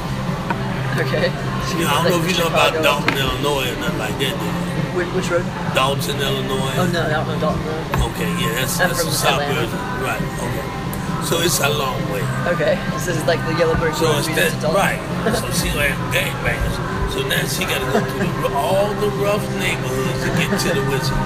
Okay. 1.04 1.28
You 1.74 1.86
know, 1.86 1.90
I 1.90 2.04
don't 2.04 2.12
know 2.12 2.20
if 2.24 2.30
you 2.32 2.38
know 2.38 2.48
about. 2.48 2.74
Dolton, 2.84 3.18
Illinois, 3.18 3.72
or 3.72 3.76
nothing 3.82 3.98
like 3.98 4.18
that. 4.20 4.73
Which, 4.94 5.10
which 5.18 5.30
road? 5.34 5.46
Dolton, 5.74 6.22
Illinois. 6.22 6.78
Oh 6.78 6.86
no, 6.94 7.02
don't 7.10 7.40
Dalton 7.42 7.66
Road. 7.66 8.14
Okay, 8.14 8.30
yeah, 8.38 8.54
that's, 8.62 8.78
I'm 8.80 8.90
that's 8.94 9.04
the 9.04 9.10
south 9.12 9.42
Atlanta. 9.42 9.66
version. 9.66 9.80
Right, 10.06 10.22
okay. 10.46 10.66
So 11.26 11.40
it's 11.42 11.58
a 11.64 11.70
long 11.72 11.98
way. 12.14 12.22
Okay. 12.54 12.76
This 12.94 13.08
is 13.08 13.24
like 13.26 13.40
the 13.48 13.56
Yellow 13.58 13.74
Bird 13.80 13.96
So 13.96 14.06
Road 14.12 14.18
instead, 14.28 14.52
to 14.54 14.60
Dolton. 14.70 14.76
right. 14.78 15.02
So 15.40 15.48
she 15.56 15.72
like 15.74 15.96
gangbangers. 16.14 16.78
So 17.16 17.24
now 17.26 17.42
she 17.48 17.64
got 17.66 17.80
to 17.80 17.88
go 17.90 18.00
through 18.12 18.28
the, 18.44 18.52
all 18.54 18.92
the 19.02 19.08
rough 19.24 19.42
neighborhoods 19.58 20.20
to 20.22 20.30
get 20.36 20.52
to 20.52 20.70
the 20.78 20.84
wizard. 20.92 21.22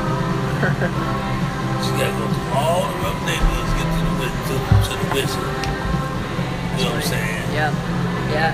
She 1.81 1.91
got 1.97 2.07
to 2.07 2.15
go 2.21 2.25
through 2.29 2.51
all 2.53 2.85
the 2.87 2.97
rough 3.03 3.19
neighborhoods 3.25 3.67
to 3.67 3.75
get 3.81 3.89
to 3.89 4.03
the, 4.21 4.29
to, 4.29 4.55
to 4.85 4.93
the 5.01 5.07
wizard. 5.17 5.47
You 6.77 6.83
know 6.85 6.93
what 6.93 7.01
I'm 7.01 7.09
saying? 7.09 7.43
Yeah. 7.57 7.73
Yeah. 8.31 8.53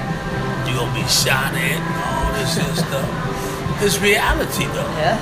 You 0.64 0.80
gonna 0.80 0.96
be 0.96 1.04
shot 1.12 1.52
at 1.54 1.60
and 1.60 1.84
all 2.02 2.32
this 2.40 2.56
stuff. 2.80 3.04
It's 3.84 4.00
reality 4.00 4.64
though. 4.72 4.88
Yeah. 4.96 5.20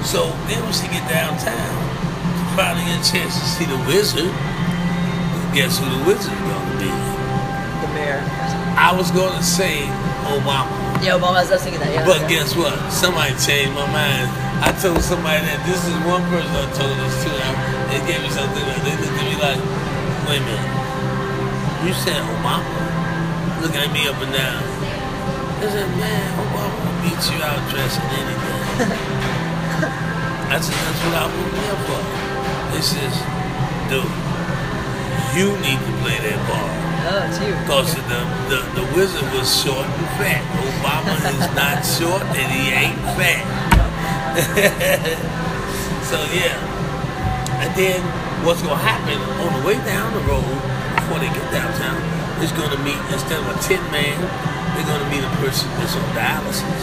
So 0.08 0.32
then 0.48 0.62
when 0.64 0.72
she 0.72 0.88
get 0.88 1.04
downtown, 1.04 1.68
she 2.32 2.44
finally 2.56 2.86
get 2.86 2.96
a 2.96 3.04
chance 3.04 3.34
to 3.34 3.44
see 3.44 3.66
the 3.68 3.76
wizard. 3.84 4.30
Guess 5.52 5.76
who 5.76 5.84
the 5.84 6.00
wizard 6.08 6.32
is 6.32 6.44
gonna 6.48 6.80
be? 6.80 6.88
The 6.88 7.88
mayor. 7.92 8.22
I 8.78 8.94
was 8.96 9.10
gonna 9.10 9.42
say 9.42 9.84
Obama. 10.32 10.70
Yeah, 11.04 11.20
Obama. 11.20 11.44
I 11.44 11.50
was 11.50 11.60
thinking 11.60 11.82
that. 11.84 11.92
Yeah. 11.92 12.08
But 12.08 12.24
yeah. 12.24 12.40
guess 12.40 12.56
what? 12.56 12.72
Somebody 12.88 13.36
changed 13.36 13.74
my 13.76 13.84
mind. 13.92 14.32
I 14.64 14.72
told 14.80 15.02
somebody 15.04 15.44
that 15.44 15.60
this 15.68 15.82
is 15.84 15.92
one 16.08 16.24
person 16.32 16.48
I 16.56 16.64
told 16.72 16.94
this 17.04 17.16
to. 17.26 17.30
They 17.92 18.00
gave 18.08 18.22
me 18.24 18.30
something. 18.32 18.64
That 18.64 18.80
they 18.86 18.96
looked 18.96 19.12
at 19.12 19.26
me 19.28 19.36
like, 19.44 19.60
"Wait 20.24 20.40
a 20.40 20.46
minute, 20.46 20.72
you 21.84 21.92
said 21.92 22.22
Obama?" 22.38 22.64
Looking 23.60 23.82
at 23.82 23.92
me 23.92 24.08
up 24.08 24.16
and 24.24 24.32
down. 24.32 24.62
I 25.58 25.68
said, 25.68 25.90
"Man, 26.00 26.28
Obama 26.38 26.57
beat 27.08 27.22
you 27.32 27.40
out 27.40 27.64
dressing 27.72 28.04
anything." 28.12 28.60
I 30.52 30.60
said, 30.60 30.76
"That's 30.76 31.00
what 31.08 31.16
I 31.16 31.24
was 31.32 31.48
there 31.56 31.80
for." 31.88 32.00
They 32.76 32.84
says, 32.84 33.14
"Dude, 33.88 34.12
you 35.32 35.56
need 35.64 35.80
to 35.80 35.92
play 36.04 36.20
that 36.20 36.40
ball." 36.44 36.68
Oh, 37.08 37.24
it's 37.24 37.40
you. 37.40 37.56
Because 37.64 37.94
the, 37.96 38.20
the, 38.52 38.60
the 38.76 38.84
wizard 38.92 39.24
was 39.32 39.48
short 39.48 39.86
and 39.86 40.08
fat. 40.20 40.44
Obama 40.60 41.16
is 41.32 41.48
not 41.56 41.80
short 41.96 42.20
and 42.36 42.48
he 42.52 42.68
ain't 42.68 43.00
fat. 43.16 43.48
so 46.04 46.20
yeah. 46.36 46.52
And 47.64 47.70
then 47.72 48.04
what's 48.44 48.60
gonna 48.60 48.76
happen 48.76 49.16
on 49.40 49.50
the 49.56 49.66
way 49.66 49.80
down 49.88 50.12
the 50.12 50.20
road 50.28 50.44
before 51.00 51.18
they 51.22 51.32
get 51.32 51.48
downtown 51.48 51.96
is 52.44 52.52
gonna 52.52 52.76
meet 52.84 53.00
instead 53.08 53.40
of 53.40 53.48
a 53.50 53.56
tin 53.64 53.80
man, 53.88 54.18
they're 54.78 54.86
gonna 54.86 55.10
meet 55.10 55.24
a 55.26 55.34
person 55.42 55.68
that's 55.74 55.96
on 55.98 56.06
dialysis. 56.14 56.82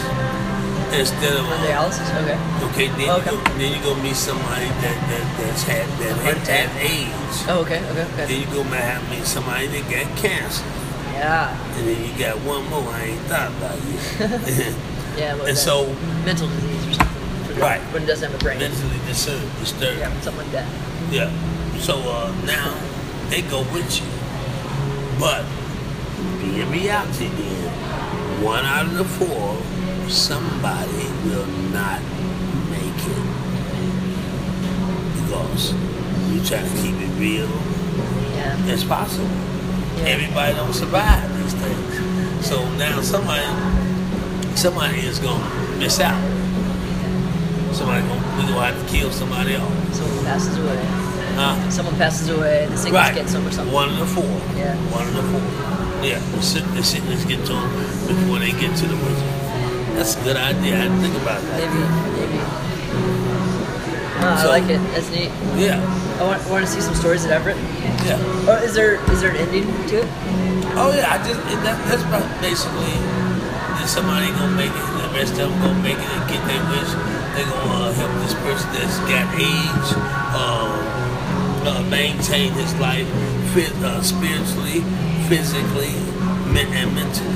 Instead 0.92 1.32
of 1.32 1.48
On 1.48 1.58
dialysis. 1.64 2.08
Okay. 2.20 2.38
Okay, 2.68 2.88
then, 2.92 3.08
Okay. 3.20 3.32
You 3.32 3.40
go, 3.40 3.58
then 3.58 3.72
you 3.72 3.80
go 3.82 3.94
meet 4.02 4.16
somebody 4.16 4.66
that, 4.84 4.96
that 5.08 5.24
that's 5.40 5.62
had 5.62 5.88
that 6.04 6.16
had, 6.20 6.36
had. 6.44 6.68
AIDS. 6.76 7.44
Oh, 7.48 7.62
okay. 7.64 7.80
Okay. 7.88 8.26
Then 8.28 8.40
you 8.40 8.46
go 8.54 8.62
meet 9.08 9.24
somebody 9.24 9.66
that 9.68 9.84
got 9.90 10.16
cancer. 10.18 10.64
Yeah. 11.14 11.56
And 11.76 11.88
then 11.88 11.98
you 12.04 12.12
got 12.18 12.36
one 12.44 12.68
more 12.68 12.84
I 12.92 13.16
ain't 13.16 13.20
thought 13.22 13.50
about 13.56 13.78
yet. 13.88 14.74
Yeah. 15.16 15.34
And 15.48 15.56
so, 15.56 15.86
mental 16.26 16.46
disease 16.46 16.88
or 16.88 16.92
something. 16.92 17.58
Right. 17.58 17.80
When 17.92 18.02
it 18.02 18.06
doesn't 18.06 18.30
have 18.30 18.38
a 18.38 18.44
brain. 18.44 18.58
mentally 18.58 19.00
disturbed. 19.06 19.48
disturbed. 19.60 19.98
Yeah, 19.98 20.12
something 20.20 20.44
like 20.44 20.52
that. 20.52 20.68
Yeah. 21.10 21.32
So 21.78 21.96
uh, 22.04 22.34
now 22.44 22.76
they 23.30 23.40
go 23.40 23.60
with 23.72 23.88
you. 23.96 24.04
But 25.18 25.46
be 26.40 26.60
in 26.60 26.70
reality 26.70 27.28
then, 27.28 27.55
one 28.42 28.64
out 28.64 28.86
of 28.86 28.94
the 28.94 29.04
four, 29.04 29.56
somebody 30.08 31.06
will 31.24 31.46
not 31.72 32.00
make 32.70 33.00
it. 33.06 33.24
Because 35.22 35.72
you 36.30 36.40
try 36.44 36.60
to 36.62 36.82
keep 36.82 36.94
it 37.00 37.10
real 37.18 37.48
Yeah. 38.34 38.72
as 38.72 38.84
possible. 38.84 39.28
Yeah. 39.98 40.04
Everybody 40.14 40.54
don't 40.54 40.72
survive 40.74 41.26
these 41.42 41.54
things. 41.54 42.46
So 42.46 42.68
now 42.76 43.00
somebody 43.00 43.42
somebody 44.54 45.00
is 45.00 45.18
gonna 45.18 45.44
miss 45.78 46.00
out. 46.00 46.20
Somebody 47.72 48.06
gonna 48.06 48.22
we 48.36 48.42
gonna 48.52 48.72
have 48.72 48.86
to 48.86 48.92
kill 48.92 49.10
somebody 49.10 49.54
else. 49.54 49.72
Someone 49.92 50.24
passes 50.24 50.56
away. 50.58 50.86
Huh? 51.36 51.70
Someone 51.70 51.96
passes 51.96 52.28
away. 52.28 52.66
The 52.70 52.76
sickness 52.76 52.92
Right. 52.92 53.14
gets 53.14 53.34
or 53.34 53.50
something. 53.50 53.72
One 53.72 53.88
of 53.90 53.98
the 53.98 54.06
four. 54.06 54.24
Yeah. 54.56 54.74
One 54.92 55.06
of 55.08 55.14
the 55.14 55.22
four. 55.22 55.75
Yeah. 56.02 56.18
The 56.36 56.42
sickness, 56.42 56.90
sickness 56.90 57.24
get 57.24 57.44
to 57.46 57.52
them 57.52 57.70
before 58.06 58.38
they 58.38 58.52
get 58.52 58.76
to 58.76 58.86
the 58.86 58.96
wizard. 58.96 59.32
That's 59.96 60.14
a 60.16 60.22
good 60.24 60.36
idea. 60.36 60.76
I 60.78 60.82
didn't 60.88 61.00
think 61.00 61.16
about 61.16 61.40
that. 61.42 61.56
Maybe. 61.60 61.80
Maybe. 62.20 62.38
Oh, 64.18 64.38
So- 64.42 64.48
I 64.50 64.60
like 64.60 64.68
it. 64.70 64.80
That's 64.92 65.10
neat. 65.10 65.30
Yeah. 65.56 65.80
I 66.20 66.22
want, 66.24 66.40
want 66.48 66.64
to 66.64 66.70
see 66.70 66.80
some 66.80 66.94
stories 66.94 67.24
at 67.24 67.32
Everett. 67.32 67.56
Yeah. 68.08 68.16
Oh, 68.48 68.56
is 68.64 68.74
there 68.74 68.96
is 69.12 69.20
there 69.20 69.30
an 69.30 69.36
ending 69.36 69.66
to 69.92 70.00
it? 70.00 70.08
Oh 70.78 70.92
yeah, 70.94 71.12
I 71.12 71.18
just 71.20 71.40
that, 71.64 71.76
that's 71.88 72.00
about 72.04 72.24
basically 72.40 72.96
that 73.76 73.88
somebody 73.88 74.28
gonna 74.32 74.56
make 74.56 74.72
it, 74.72 74.86
the 74.96 75.08
rest 75.12 75.32
of 75.36 75.48
them 75.48 75.52
gonna 75.60 75.80
make 75.84 75.98
it 76.00 76.08
and 76.08 76.24
get 76.32 76.40
their 76.48 76.62
wish. 76.72 76.88
They 77.36 77.44
gonna 77.44 77.68
uh, 77.68 77.92
help 77.92 78.12
this 78.24 78.32
person 78.40 78.68
that's 78.72 78.96
got 79.04 79.28
AIDS 79.36 79.88
uh, 80.32 80.72
uh, 81.68 81.82
maintain 81.92 82.52
his 82.56 82.72
life 82.80 83.08
fit, 83.52 83.72
uh, 83.84 84.00
spiritually, 84.00 84.80
physically, 85.28 85.94
and 86.54 86.94
mentally. 86.94 87.34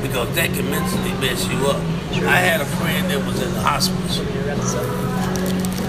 Because 0.00 0.34
that 0.34 0.50
can 0.52 0.70
mentally 0.70 1.12
mess 1.20 1.46
you 1.48 1.58
up. 1.68 1.82
I 2.24 2.40
had 2.40 2.60
a 2.60 2.64
friend 2.64 3.10
that 3.10 3.24
was 3.26 3.42
in 3.42 3.52
the 3.52 3.60
hospice. 3.60 4.18
You're 4.18 4.48
around 4.48 4.62
so. 4.62 4.80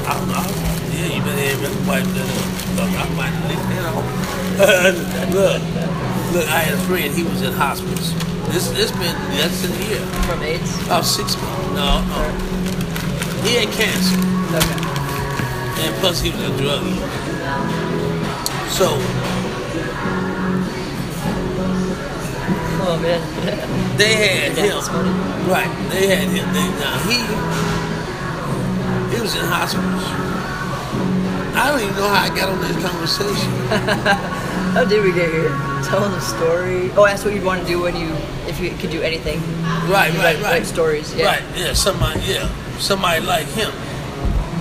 I 0.04 0.14
don't 0.20 0.28
know. 0.28 0.44
Yeah, 0.92 1.16
you 1.16 1.22
better 1.24 1.40
have 1.40 1.62
that 1.64 1.72
up. 1.80 2.60
Look, 2.76 2.92
I 2.92 3.08
might 3.16 3.36
leave 3.48 3.64
that 3.72 3.86
look, 5.32 5.62
look, 6.34 6.48
I 6.52 6.60
had 6.68 6.74
a 6.74 6.82
friend, 6.84 7.16
he 7.16 7.24
was 7.24 7.42
in 7.42 7.54
hospice. 7.54 8.12
This 8.52 8.68
this 8.72 8.92
been 8.92 9.16
less 9.40 9.62
than 9.62 9.72
a 9.72 9.86
year. 9.88 10.06
From 10.28 10.44
AIDS? 10.44 10.76
About 10.86 11.06
six 11.06 11.40
months. 11.40 11.68
No, 11.80 12.04
no. 12.12 12.22
He 13.48 13.56
had 13.56 13.72
cancer. 13.72 14.20
Okay. 14.52 15.88
And 15.88 15.96
plus 16.02 16.20
he 16.20 16.32
was 16.32 16.42
a 16.44 16.58
drug 16.58 16.84
user. 16.84 17.08
So 18.68 19.00
Oh 23.00 23.02
man. 23.02 23.98
they 23.98 24.14
had 24.16 24.58
him. 24.58 24.76
Right. 25.50 25.72
They 25.92 26.08
had 26.08 26.28
him. 26.28 26.46
They, 26.52 26.68
now 26.84 26.98
he 27.08 27.16
he 29.16 29.22
was 29.22 29.36
in 29.36 29.46
hospice. 29.46 29.84
I 31.56 31.70
don't 31.72 31.82
even 31.82 31.96
know 31.96 32.08
how 32.08 32.24
I 32.24 32.36
got 32.36 32.50
on 32.50 32.60
this 32.62 32.78
conversation. 32.86 33.52
How 34.70 34.86
did 34.86 35.04
we 35.04 35.12
get 35.12 35.32
here? 35.32 35.50
Tell 35.84 36.08
the 36.08 36.20
story. 36.22 36.92
Oh, 36.96 37.04
that's 37.06 37.26
what 37.26 37.34
you'd 37.34 37.44
want 37.44 37.62
to 37.62 37.68
do 37.68 37.82
when 37.82 37.96
you, 37.96 38.08
if 38.48 38.60
you 38.60 38.70
could 38.78 38.92
do 38.92 39.02
anything. 39.02 39.42
Right, 39.90 40.14
right, 40.14 40.14
write- 40.14 40.36
right. 40.36 40.44
write 40.44 40.66
stories, 40.68 41.14
yeah. 41.16 41.26
Right, 41.26 41.44
yeah, 41.58 41.74
somebody, 41.74 42.20
yeah, 42.22 42.48
somebody 42.78 43.26
like 43.26 43.48
him. 43.48 43.72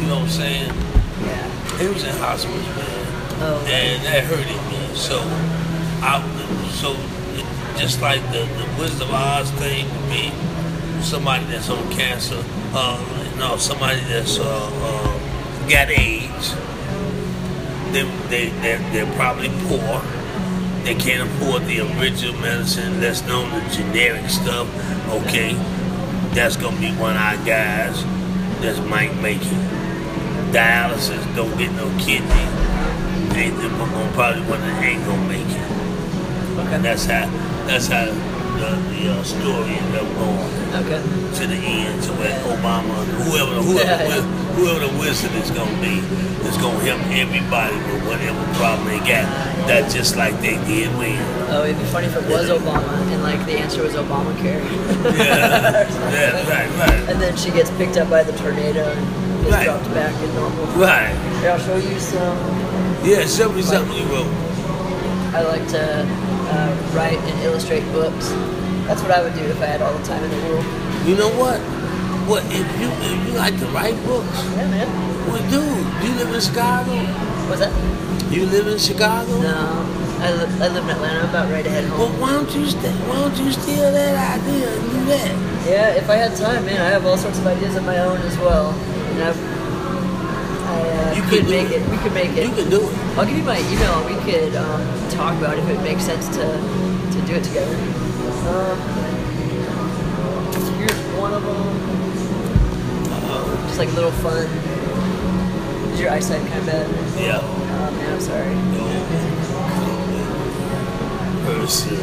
You 0.01 0.07
know 0.09 0.15
what 0.17 0.23
I'm 0.25 0.29
saying? 0.31 0.73
Yeah. 1.21 1.79
He 1.79 1.89
was 1.89 2.03
in 2.05 2.17
hospice, 2.17 2.51
man, 2.51 3.07
Oh. 3.45 3.63
and 3.69 4.03
that 4.07 4.25
hurt 4.25 4.47
him, 4.47 4.57
man. 4.73 4.97
So, 4.97 5.21
I, 6.01 6.25
so 6.73 6.97
just 7.79 8.01
like 8.03 8.21
the 8.33 8.41
the 8.59 8.67
Wizard 8.79 9.03
of 9.03 9.15
Oz 9.15 9.51
thing 9.53 9.87
would 9.87 10.11
be 10.11 10.33
somebody 11.01 11.45
that's 11.45 11.71
on 11.71 11.91
cancer, 11.93 12.43
uh, 12.75 12.99
no, 13.39 13.57
somebody 13.57 14.01
that's 14.01 14.39
uh, 14.39 14.45
uh, 14.45 15.69
got 15.69 15.89
AIDS. 15.89 16.55
They 17.93 18.03
they 18.29 18.49
they're, 18.61 18.79
they're 18.91 19.15
probably 19.15 19.49
poor. 19.69 20.03
They 20.83 20.95
can't 20.97 21.29
afford 21.29 21.67
the 21.67 21.81
original 21.81 22.35
medicine, 22.41 23.01
that's 23.01 23.23
known 23.27 23.51
the 23.51 23.61
generic 23.71 24.29
stuff. 24.29 24.67
Okay, 25.09 25.53
that's 26.35 26.57
gonna 26.57 26.81
be 26.81 26.91
one 26.93 27.15
of 27.15 27.23
our 27.23 27.37
guys 27.45 28.03
that 28.61 28.85
might 28.89 29.15
make 29.23 29.43
it. 29.43 29.69
Dialysis 30.53 31.23
don't 31.37 31.57
get 31.57 31.71
no 31.73 31.87
kidney. 31.99 32.29
They, 33.35 33.51
they're 33.51 33.71
gonna 33.71 34.13
probably 34.15 34.43
one 34.43 34.61
that 34.61 34.83
ain't 34.83 35.05
gonna 35.05 35.29
make 35.29 35.47
it. 35.47 35.69
And 36.75 36.85
that's 36.85 37.05
how 37.05 37.48
that's 37.69 37.87
how 37.87 38.07
the, 38.07 38.71
the 38.91 39.13
uh, 39.13 39.23
story 39.23 39.77
and 39.77 39.95
them 39.95 40.09
going 40.19 40.49
Okay. 40.85 41.01
to 41.39 41.47
the 41.47 41.55
end 41.57 42.03
to 42.05 42.13
where 42.15 42.35
Obama, 42.45 43.05
whoever, 43.25 43.55
whoever, 43.63 43.85
Yeah, 43.85 44.09
yeah. 44.17 44.21
whoever 44.57 44.81
the 44.87 44.99
wizard 44.99 45.33
is 45.33 45.51
gonna 45.51 45.71
be, 45.81 45.99
is 46.47 46.57
gonna 46.59 46.79
help 46.85 47.01
everybody 47.13 47.75
with 47.77 48.07
whatever 48.07 48.41
problem 48.55 48.89
they 48.89 48.99
got. 49.01 49.25
That 49.69 49.91
just 49.91 50.17
like 50.17 50.41
they 50.41 50.57
did 50.67 50.89
when. 50.99 51.17
Oh, 51.51 51.65
it'd 51.65 51.79
be 51.79 51.85
funny 51.87 52.07
if 52.09 52.17
it 52.17 52.25
was 52.29 52.49
Obama 52.51 52.89
and 53.13 53.23
like 53.23 53.45
the 53.47 53.53
answer 53.59 53.83
was 53.83 53.95
Obamacare. 53.95 54.61
Yeah, 55.17 55.89
yeah, 56.13 56.49
right, 56.49 56.71
right, 56.79 57.09
And 57.11 57.21
then 57.21 57.37
she 57.37 57.51
gets 57.51 57.71
picked 57.73 57.97
up 57.97 58.09
by 58.11 58.23
the 58.23 58.33
tornado 58.39 58.85
and 58.93 59.47
is 59.47 59.53
Right. 59.53 59.65
dropped 59.65 59.85
back 59.95 60.15
in 60.23 60.35
normal. 60.35 60.67
right. 60.77 61.15
Here, 61.41 61.51
I'll 61.53 61.59
show 61.59 61.77
you 61.77 61.99
some. 62.01 62.37
Yeah, 63.05 63.25
show 63.27 63.51
me 63.53 63.63
something 63.63 63.97
you 63.97 64.05
wrote. 64.13 64.27
I 65.35 65.43
like 65.43 65.67
to 65.69 66.05
uh, 66.51 66.73
write 66.97 67.19
and 67.19 67.37
illustrate 67.45 67.85
books. 67.93 68.31
That's 68.89 69.03
what 69.03 69.11
I 69.11 69.23
would 69.23 69.35
do 69.35 69.45
if 69.45 69.61
I 69.61 69.67
had 69.67 69.83
all 69.83 69.93
the 69.97 70.05
time 70.05 70.23
in 70.25 70.31
the 70.31 70.41
world. 70.49 70.65
You 71.07 71.17
know 71.17 71.29
what? 71.37 71.61
What 72.29 72.45
if 72.53 72.67
you 72.81 72.89
if 73.05 73.19
you 73.29 73.33
like 73.39 73.59
to 73.61 73.67
write 73.67 73.97
books? 74.05 74.37
Yeah, 74.57 74.69
man. 74.69 74.89
Well, 75.29 75.41
dude, 75.51 76.01
do 76.01 76.09
you 76.09 76.15
live 76.17 76.35
in 76.35 76.41
Chicago. 76.41 76.93
What's 77.49 77.61
that? 77.61 77.73
You 78.33 78.45
live 78.47 78.67
in 78.67 78.79
Chicago. 78.79 79.41
No, 79.41 79.85
I, 80.21 80.33
li- 80.33 80.61
I 80.61 80.69
live 80.69 80.85
in 80.85 80.91
Atlanta. 80.91 81.21
I'm 81.25 81.29
about 81.31 81.51
ready 81.51 81.65
to 81.65 81.71
head 81.71 81.85
Well, 81.91 82.09
home. 82.09 82.21
why 82.21 82.33
don't 82.33 82.53
you 82.55 82.67
st- 82.67 82.93
why 83.09 83.17
don't 83.17 83.37
you 83.41 83.53
steal 83.53 83.91
that 83.93 84.41
idea 84.41 84.69
and 84.69 84.91
do 84.91 85.05
that? 85.13 85.33
Yeah, 85.69 85.89
if 86.01 86.09
I 86.11 86.17
had 86.17 86.37
time, 86.37 86.65
man, 86.67 86.81
I 86.81 86.89
have 86.91 87.05
all 87.07 87.17
sorts 87.17 87.39
of 87.39 87.47
ideas 87.47 87.77
of 87.77 87.85
my 87.85 87.99
own 88.01 88.19
as 88.23 88.37
well. 88.39 88.73
And 91.21 91.27
I, 91.27 91.31
I 91.31 91.31
uh, 91.31 91.31
You 91.31 91.31
could 91.31 91.41
could 91.47 91.51
make 91.51 91.71
it. 91.71 91.83
it. 91.83 91.89
We 91.91 91.97
could 91.99 92.13
make 92.15 92.37
it. 92.37 92.47
You 92.49 92.55
can 92.55 92.71
do 92.71 92.89
it. 92.89 92.95
I'll 93.19 93.27
give 93.27 93.37
you 93.37 93.43
my 93.45 93.59
email. 93.59 93.95
and 94.07 94.15
We 94.15 94.33
could 94.33 94.55
um, 94.57 95.11
talk 95.11 95.37
about 95.39 95.59
if 95.59 95.69
it 95.69 95.81
makes 95.83 96.05
sense 96.05 96.29
to 96.29 96.45
to 96.47 97.27
do 97.27 97.35
it 97.35 97.45
together. 97.45 97.75
Um, 98.49 98.79
here's 100.79 101.01
one 101.19 101.33
of 101.35 101.43
them. 101.43 101.75
Just 103.67 103.79
like 103.79 103.89
a 103.89 103.93
little 103.93 104.13
fun. 104.13 104.47
Is 105.93 106.01
your 106.01 106.11
eyesight 106.11 106.47
kind 106.47 106.61
of 106.61 106.67
bad? 106.67 106.87
Yeah. 107.21 107.41
Oh 107.43 107.91
man, 107.91 108.15
I'm 108.15 108.21
sorry. 108.21 108.55
person. 111.45 111.97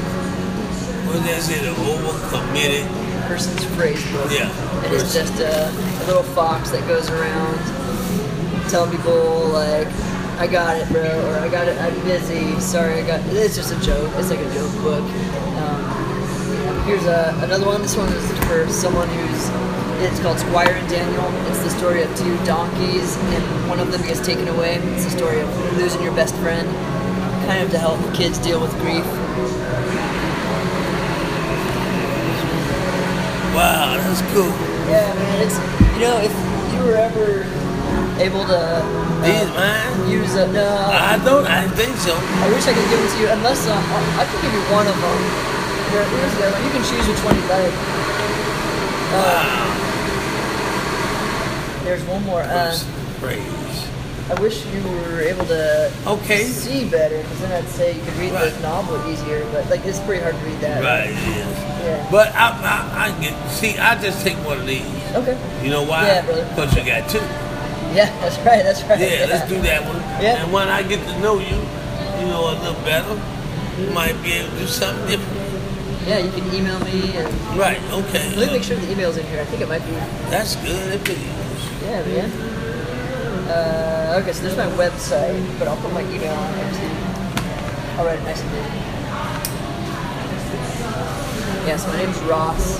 What 1.06 1.15
What 1.21 1.30
is 1.30 1.49
it? 1.49 1.63
An 1.63 1.73
overcommitted. 1.75 2.86
Person's 3.28 3.63
phrase 3.75 4.04
book. 4.12 4.30
Yeah. 4.32 4.49
And 4.84 4.93
it's 4.93 5.13
just 5.13 5.39
a, 5.39 5.69
a 5.69 6.04
little 6.06 6.23
fox 6.23 6.69
that 6.71 6.88
goes 6.88 7.10
around 7.10 7.58
telling 8.69 8.91
people 8.91 9.49
like, 9.49 9.88
I 10.38 10.47
got 10.47 10.78
it, 10.78 10.89
bro, 10.89 11.04
or 11.04 11.36
I 11.38 11.49
got 11.49 11.67
it, 11.67 11.80
I'm 11.80 11.93
busy, 12.04 12.60
sorry, 12.60 13.01
I 13.01 13.08
got 13.08 13.21
It's 13.34 13.56
just 13.56 13.71
a 13.71 13.80
joke. 13.80 14.12
It's 14.15 14.30
like 14.30 14.39
a 14.39 14.54
joke 14.54 14.73
book. 14.84 15.04
Um, 15.62 16.84
here's 16.86 17.06
a, 17.06 17.38
another 17.43 17.65
one. 17.65 17.82
This 17.82 17.95
one 17.95 18.12
is 18.12 18.25
for 18.45 18.67
someone 18.69 19.08
who's, 19.10 19.49
it's 20.04 20.19
called 20.19 20.39
Squire 20.39 20.73
and 20.73 20.89
Daniel. 20.89 21.23
It's 21.49 21.63
the 21.63 21.69
story 21.69 22.04
of 22.04 22.13
two 22.17 22.36
donkeys, 22.45 23.15
and 23.17 23.69
one 23.69 23.80
of 23.80 23.91
them 23.91 24.01
gets 24.01 24.19
taken 24.25 24.47
away. 24.47 24.75
It's 24.75 25.06
the 25.06 25.12
story 25.12 25.39
of 25.39 25.78
losing 25.78 26.04
your 26.04 26.13
best 26.13 26.36
friend, 26.36 26.67
kind 27.47 27.63
of 27.63 27.71
to 27.71 27.78
help 27.78 27.99
kids 28.13 28.38
deal 28.39 28.60
with 28.60 28.71
grief. 28.82 29.06
Wow, 33.56 33.95
that's 33.95 34.21
cool. 34.34 34.51
Yeah, 34.91 35.13
man, 35.15 35.47
it's 35.47 35.58
you 35.95 36.01
know 36.01 36.19
if 36.19 36.34
you 36.73 36.84
were 36.84 36.97
ever 36.97 37.64
able 38.19 38.43
to 38.45 38.60
These 39.23 39.49
uh, 39.49 39.56
mine? 39.58 40.10
use 40.10 40.36
a 40.36 40.47
no, 40.51 40.65
I 40.91 41.17
don't. 41.23 41.45
I 41.47 41.67
think 41.75 41.95
so. 41.97 42.15
I 42.15 42.47
wish 42.49 42.65
I 42.67 42.73
could 42.73 42.89
give 42.89 42.99
it 42.99 43.10
to 43.15 43.19
you. 43.21 43.28
Unless 43.30 43.67
uh, 43.67 43.73
I 43.75 44.25
can 44.25 44.38
give 44.41 44.54
you 44.54 44.63
one 44.71 44.88
of 44.88 44.95
them. 44.95 45.19
Here, 45.91 46.04
here's 46.04 46.34
the 46.39 46.49
one. 46.51 46.63
You 46.65 46.71
can 46.71 46.84
choose 46.84 47.06
which 47.08 47.21
one 47.25 47.36
you 47.36 47.45
like. 47.47 47.73
Uh, 49.13 49.15
Wow. 49.15 49.71
there's 51.84 52.04
one 52.04 52.23
more. 52.25 52.41
Uh, 52.41 52.78
praise. 53.19 53.88
I 54.28 54.34
wish 54.41 54.65
you 54.65 54.82
were 54.82 55.21
able 55.21 55.45
to 55.45 55.91
Okay. 56.08 56.43
see 56.45 56.89
better, 56.89 57.21
because 57.21 57.39
then 57.41 57.51
I'd 57.63 57.69
say 57.69 57.93
you 57.95 58.01
could 58.01 58.15
read 58.17 58.32
Right. 58.34 58.51
the 58.51 58.60
novel 58.62 58.97
easier. 59.12 59.45
But 59.51 59.69
like, 59.69 59.86
it's 59.86 59.99
pretty 59.99 60.23
hard 60.23 60.34
to 60.36 60.41
read 60.45 60.60
that. 60.62 60.82
Right. 60.84 61.12
Yes. 61.13 61.84
Yeah. 61.86 62.08
But 62.10 62.34
I, 62.34 62.49
I, 62.49 63.06
I 63.06 63.21
get. 63.21 63.36
See, 63.51 63.78
I 63.78 63.93
just 64.01 64.25
take 64.25 64.36
one 64.38 64.58
of 64.60 64.65
these. 64.65 64.82
Okay. 65.13 65.38
You 65.63 65.69
know 65.69 65.84
why? 65.84 66.08
Yeah, 66.08 66.25
brother. 66.25 66.43
Because 66.49 66.75
you 66.75 66.84
got 66.86 67.08
two. 67.08 67.21
Yeah, 67.96 68.12
that's 68.20 68.38
right. 68.40 68.62
That's 68.64 68.84
right. 68.84 69.00
Yeah, 69.00 69.26
let's 69.30 69.48
do 69.48 69.60
that 69.62 69.86
one. 69.88 69.98
Yeah. 70.22 70.44
And 70.44 70.52
when 70.52 70.68
I 70.68 70.84
get 70.84 71.00
to 71.08 71.20
know 71.20 71.40
you, 71.40 71.56
you 72.20 72.26
know, 72.28 72.52
a 72.52 72.56
little 72.60 72.82
better, 72.84 73.16
you 73.80 73.90
might 73.92 74.22
be 74.22 74.34
able 74.34 74.52
to 74.52 74.60
do 74.60 74.68
something 74.68 75.08
different. 75.08 75.42
Yeah, 76.06 76.20
you 76.20 76.30
can 76.32 76.44
email 76.54 76.80
me 76.84 77.16
and 77.18 77.28
Right. 77.58 77.82
Okay. 77.92 78.36
let 78.36 78.48
me 78.52 78.54
make 78.60 78.64
sure 78.64 78.78
the 78.78 78.92
email's 78.92 79.18
in 79.18 79.26
here. 79.28 79.42
I 79.42 79.46
think 79.46 79.62
it 79.62 79.70
might 79.70 79.84
be. 79.86 79.92
That's 80.30 80.56
good. 80.58 80.94
If 80.94 81.10
it 81.10 81.18
is. 81.18 81.82
Yeah, 81.84 82.04
man. 82.06 82.32
Uh, 83.50 84.20
okay, 84.22 84.34
so 84.34 84.44
there's 84.44 84.58
my 84.58 84.68
website, 84.76 85.40
but 85.58 85.68
I'll 85.68 85.78
put 85.78 85.94
my 85.94 86.02
email 86.02 86.34
on 86.34 86.52
there 86.58 86.72
too. 86.74 86.92
I'll 87.98 88.06
write 88.06 88.20
it 88.20 88.24
nice 88.24 88.42
and 88.42 88.52
big. 88.52 88.66
Yeah, 91.66 91.78
so 91.78 91.88
my 91.88 91.98
name's 91.98 92.20
Ross. 92.30 92.78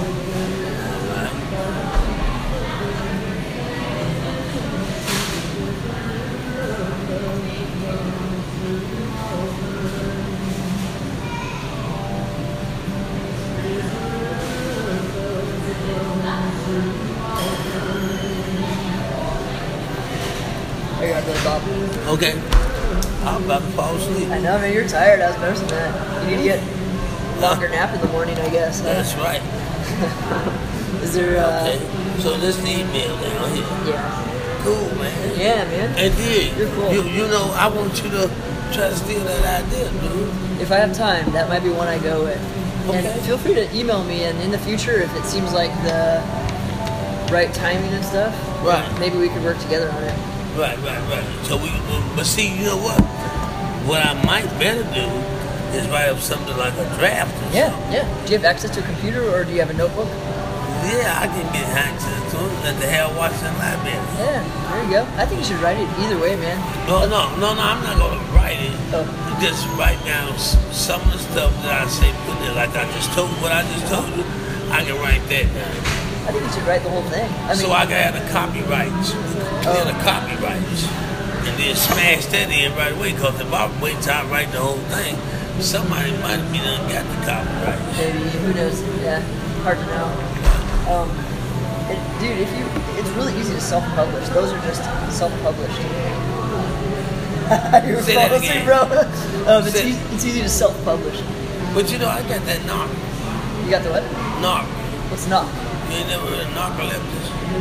There 20.99 21.07
you 21.09 21.13
go, 21.13 21.21
Billy 21.25 21.43
Bob. 21.43 21.61
Okay. 22.17 22.33
I'm 23.27 23.43
about 23.43 23.61
to 23.61 23.67
fall 23.75 23.95
asleep. 23.95 24.29
I 24.29 24.39
know, 24.39 24.57
man, 24.59 24.73
you're 24.73 24.87
tired. 24.87 25.19
I 25.21 25.27
was 25.31 25.39
noticing 25.41 25.67
that. 25.69 26.23
You 26.29 26.37
need 26.37 26.43
to 26.43 26.43
get 26.43 26.63
a 26.63 27.41
longer 27.41 27.67
nap 27.69 27.93
in 27.93 28.01
the 28.01 28.07
morning, 28.07 28.37
I 28.37 28.49
guess. 28.49 28.79
huh? 28.79 28.85
That's 28.93 29.13
right. 29.15 29.41
Is 31.03 31.13
there, 31.13 31.43
uh, 31.43 31.67
Okay. 31.67 32.21
So 32.21 32.37
this 32.37 32.57
email 32.61 33.15
down 33.19 33.51
here. 33.55 33.93
yeah. 33.93 34.61
Cool, 34.63 34.95
man. 34.97 35.37
Yeah, 35.39 35.65
man. 35.65 35.89
And 35.99 36.13
then, 36.13 36.57
You're 36.57 36.69
cool. 36.75 36.91
you, 36.93 37.03
you 37.03 37.27
know, 37.27 37.51
I 37.57 37.67
want 37.67 38.01
you 38.03 38.09
to 38.11 38.27
try 38.71 38.89
to 38.89 38.95
steal 38.95 39.19
that 39.25 39.63
idea, 39.65 39.89
dude. 40.01 40.61
If 40.61 40.71
I 40.71 40.77
have 40.77 40.95
time, 40.95 41.29
that 41.33 41.49
might 41.49 41.61
be 41.63 41.69
one 41.69 41.87
I 41.87 41.99
go 41.99 42.23
with. 42.23 42.39
Okay. 42.87 43.05
And 43.05 43.21
feel 43.21 43.37
free 43.37 43.55
to 43.55 43.65
email 43.75 44.03
me, 44.03 44.23
and 44.23 44.39
in 44.41 44.51
the 44.51 44.59
future, 44.59 45.01
if 45.01 45.13
it 45.15 45.23
seems 45.25 45.53
like 45.53 45.71
the 45.83 46.21
right 47.31 47.51
timing 47.53 47.91
and 47.93 48.05
stuff, 48.05 48.33
Right. 48.63 48.85
maybe 48.99 49.17
we 49.17 49.29
could 49.29 49.43
work 49.43 49.59
together 49.59 49.89
on 49.91 50.03
it. 50.03 50.13
Right, 50.57 50.77
right, 50.85 51.01
right. 51.09 51.25
So 51.45 51.57
we, 51.57 51.69
but 52.15 52.25
see, 52.25 52.47
you 52.47 52.65
know 52.65 52.77
what? 52.77 53.01
What 53.89 54.05
I 54.05 54.13
might 54.23 54.47
better 54.59 54.83
do 54.93 55.05
is 55.77 55.87
write 55.89 56.09
up 56.09 56.19
something 56.19 56.55
like 56.57 56.73
a 56.73 56.85
draft. 56.97 57.33
Or 57.43 57.55
Yeah, 57.55 57.71
something. 57.71 57.93
yeah. 57.93 58.07
Do 58.25 58.31
you 58.31 58.37
have 58.37 58.45
access 58.45 58.71
to 58.71 58.79
a 58.79 58.83
computer, 58.83 59.21
or 59.29 59.43
do 59.43 59.51
you 59.51 59.59
have 59.59 59.69
a 59.69 59.73
notebook? 59.73 60.07
Yeah, 60.85 61.17
I 61.19 61.25
can 61.27 61.45
get 61.51 61.65
access 61.73 62.31
to 62.31 62.37
it 62.37 62.65
at 62.69 62.79
the 62.79 62.85
Harold 62.87 63.17
Washington 63.17 63.57
Library. 63.57 63.97
Yeah, 64.21 64.45
there 64.69 64.83
you 64.85 64.89
go. 64.91 65.07
I 65.17 65.25
think 65.25 65.41
you 65.41 65.45
should 65.47 65.59
write 65.61 65.77
it 65.77 65.89
either 65.99 66.17
way, 66.21 66.35
man. 66.37 66.57
No, 66.87 67.09
no, 67.09 67.33
no, 67.41 67.53
no. 67.55 67.61
I'm 67.61 67.81
not 67.83 67.97
gonna 67.97 68.21
write 68.37 68.61
it. 68.61 68.71
Oh. 68.93 69.01
Just 69.41 69.65
write 69.81 69.97
down 70.05 70.37
some 70.71 71.01
of 71.01 71.11
the 71.11 71.17
stuff 71.19 71.51
that 71.63 71.81
I 71.83 71.87
say 71.89 72.13
Like 72.53 72.75
I 72.75 72.86
just 72.93 73.12
told, 73.13 73.29
what 73.41 73.51
I 73.51 73.63
just 73.73 73.88
told 73.88 74.08
you, 74.15 74.23
I 74.69 74.84
can 74.86 74.99
write 75.01 75.23
that 75.29 75.47
down. 75.53 75.95
I 76.25 76.31
think 76.34 76.43
you 76.45 76.51
should 76.53 76.67
write 76.67 76.84
the 76.84 76.89
whole 76.89 77.05
thing. 77.10 77.29
I 77.45 77.53
mean, 77.53 77.58
so 77.58 77.71
I 77.71 77.86
can 77.86 77.97
have 78.01 78.13
the 78.17 78.25
copyrights, 78.34 79.13
then 79.63 79.88
the 79.88 79.97
copyrights, 80.01 80.89
and 81.45 81.53
then 81.58 81.75
smash 81.75 82.25
that 82.34 82.49
in 82.49 82.73
right 82.73 82.93
away. 82.93 83.13
Cause 83.13 83.39
if 83.39 83.53
I 83.53 83.69
wait 83.81 84.01
till 84.01 84.13
I 84.13 84.25
write 84.25 84.51
the 84.51 84.60
whole 84.60 84.81
thing, 84.89 85.15
somebody 85.62 86.12
might 86.25 86.41
be 86.51 86.58
done 86.60 86.81
got 86.89 87.05
the 87.05 87.17
copyrights. 87.29 87.97
maybe 87.97 88.25
who 88.41 88.53
knows? 88.53 88.81
Yeah, 89.05 89.21
hard 89.62 89.77
to 89.77 89.86
know. 89.86 90.10
Um, 90.89 91.10
it, 91.89 92.01
dude, 92.19 92.41
if 92.41 92.49
you, 92.58 92.65
it's 92.99 93.10
really 93.13 93.38
easy 93.39 93.53
to 93.53 93.62
self-publish. 93.62 94.30
Those 94.30 94.51
are 94.51 94.61
just 94.65 94.82
self-published. 95.13 95.82
You're 97.86 98.01
Say 98.01 98.15
that 98.15 98.34
again. 98.34 98.65
bro. 98.65 98.82
Um, 99.45 99.67
it's, 99.67 99.78
easy, 99.78 100.01
it's 100.15 100.26
easy 100.26 100.41
to 100.41 100.49
self-publish. 100.49 101.22
But 101.76 101.91
you 101.91 101.99
know, 101.99 102.07
I 102.07 102.21
got 102.23 102.39
that 102.47 102.63
knock, 102.65 102.88
You 103.65 103.69
got 103.69 103.84
the 103.84 103.91
what? 103.91 104.03
knock. 104.39 104.63
What's 105.11 105.28
not? 105.28 105.43
You 105.91 105.97
ain't 105.99 106.07
never 106.07 106.26
heard 106.26 106.47
of. 106.47 106.55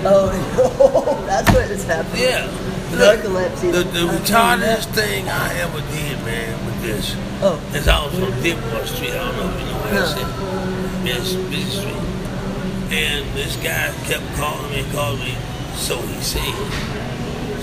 Oh, 0.07 1.25
that's 1.27 1.51
what 1.51 1.69
is 1.69 1.83
happening. 1.85 2.23
Yeah. 2.23 2.47
Narcolepsy. 2.95 3.73
The, 3.73 3.83
the 3.83 4.07
retardedest 4.07 4.87
thing 4.95 5.29
I 5.29 5.59
ever 5.59 5.81
did, 5.91 6.23
man, 6.23 6.55
with 6.65 6.83
this. 6.83 7.17
Oh. 7.43 7.59
Is 7.75 7.89
I 7.89 8.07
was 8.07 8.15
on 8.23 8.31
Dearborn 8.41 8.87
Street. 8.87 9.11
I 9.11 9.19
don't 9.19 9.37
know 9.37 9.51
if 9.51 9.61
you 9.61 9.67
know 9.67 9.79
where 9.83 9.95
No. 9.99 10.07
at. 10.07 11.07
Yes, 11.07 11.35
busy 11.51 11.71
street. 11.75 12.95
And 12.95 13.27
this 13.35 13.57
guy 13.57 13.91
kept 14.07 14.23
calling 14.39 14.71
me 14.71 14.87
and 14.87 14.93
calling 14.93 15.19
me, 15.19 15.35
so 15.75 15.99
he 15.99 16.23
said. 16.23 16.55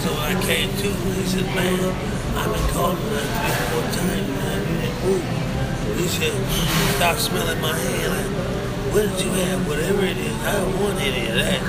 So 0.03 0.11
when 0.19 0.35
I 0.35 0.41
came 0.43 0.67
to, 0.67 0.89
he 1.15 1.23
said, 1.31 1.45
man, 1.55 1.79
I've 2.35 2.51
been 2.51 2.69
calling 2.75 2.99
like 3.07 3.31
three, 3.39 3.55
or 3.55 3.67
four 3.71 3.85
times, 3.95 4.27
man. 4.27 4.59
You 4.67 4.81
didn't 4.83 5.05
move. 5.07 5.40
He 5.97 6.07
said, 6.07 6.33
stop 6.95 7.17
smelling 7.17 7.61
my 7.61 7.77
hand. 7.77 8.11
Like, 8.13 8.93
what 8.93 9.03
did 9.03 9.25
you 9.25 9.31
have? 9.31 9.67
Whatever 9.67 10.03
it 10.05 10.17
is, 10.17 10.35
I 10.43 10.53
don't 10.53 10.79
want 10.81 10.99
any 10.99 11.27
of 11.29 11.35
that. 11.35 11.59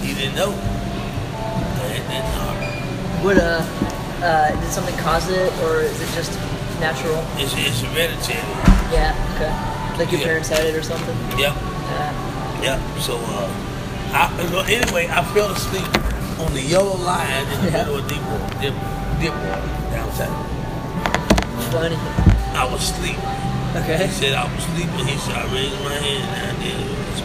he 0.02 0.14
didn't 0.14 0.34
know. 0.36 0.52
That 2.08 2.24
knock. 2.36 3.24
Would 3.24 3.38
uh, 3.38 3.64
uh, 4.22 4.60
did 4.60 4.70
something 4.70 4.96
cause 4.98 5.28
it, 5.30 5.52
or 5.62 5.80
is 5.80 6.00
it 6.00 6.14
just 6.14 6.32
natural? 6.80 7.24
It's, 7.36 7.54
it's 7.56 7.80
hereditary. 7.80 8.38
Yeah. 8.92 9.14
Okay. 9.36 9.98
Like 9.98 10.10
your 10.12 10.20
Yeah. 10.20 10.26
parents 10.26 10.48
had 10.48 10.64
it 10.66 10.74
or 10.74 10.82
something. 10.82 11.16
Yep. 11.38 11.54
Yeah. 11.56 12.62
Yep. 12.62 13.00
So, 13.00 13.16
uh, 13.16 13.48
I, 14.12 14.46
so 14.50 14.60
anyway, 14.60 15.08
I 15.10 15.24
fell 15.32 15.50
asleep 15.50 15.86
on 16.40 16.52
the 16.52 16.60
yellow 16.62 16.96
line 16.96 17.46
in 17.52 17.60
the 17.64 17.70
Yeah. 17.70 17.78
middle 17.84 17.98
of 17.98 18.08
deep 18.08 18.22
water, 18.22 18.54
dip, 18.60 18.74
dip 19.20 19.34
water 19.34 19.68
downtown. 19.92 20.53
Funny. 21.74 21.96
I 22.54 22.68
was 22.70 22.80
asleep. 22.90 23.18
Okay. 23.74 24.06
He 24.06 24.12
said 24.12 24.32
I 24.34 24.44
was 24.54 24.62
sleeping. 24.64 25.06
He 25.06 25.18
said 25.18 25.34
I 25.36 25.44
raised 25.52 25.74
my 25.82 25.92
hand 25.92 26.22
and 26.30 26.56
I 26.56 26.62
did. 26.62 26.78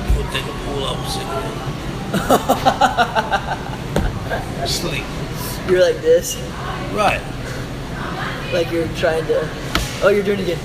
People 0.10 0.26
take 0.34 0.46
a 0.46 0.56
pull 0.66 0.86
a 0.86 0.92
cigarette. 1.08 1.70
Sleep. 4.68 5.06
You're 5.70 5.82
like 5.82 6.02
this, 6.02 6.36
Right. 6.94 7.22
like 8.54 8.72
you're 8.72 8.88
trying 8.98 9.26
to. 9.28 9.48
Oh, 10.02 10.10
you're 10.10 10.24
doing 10.24 10.40
it 10.40 10.44
again. 10.44 10.60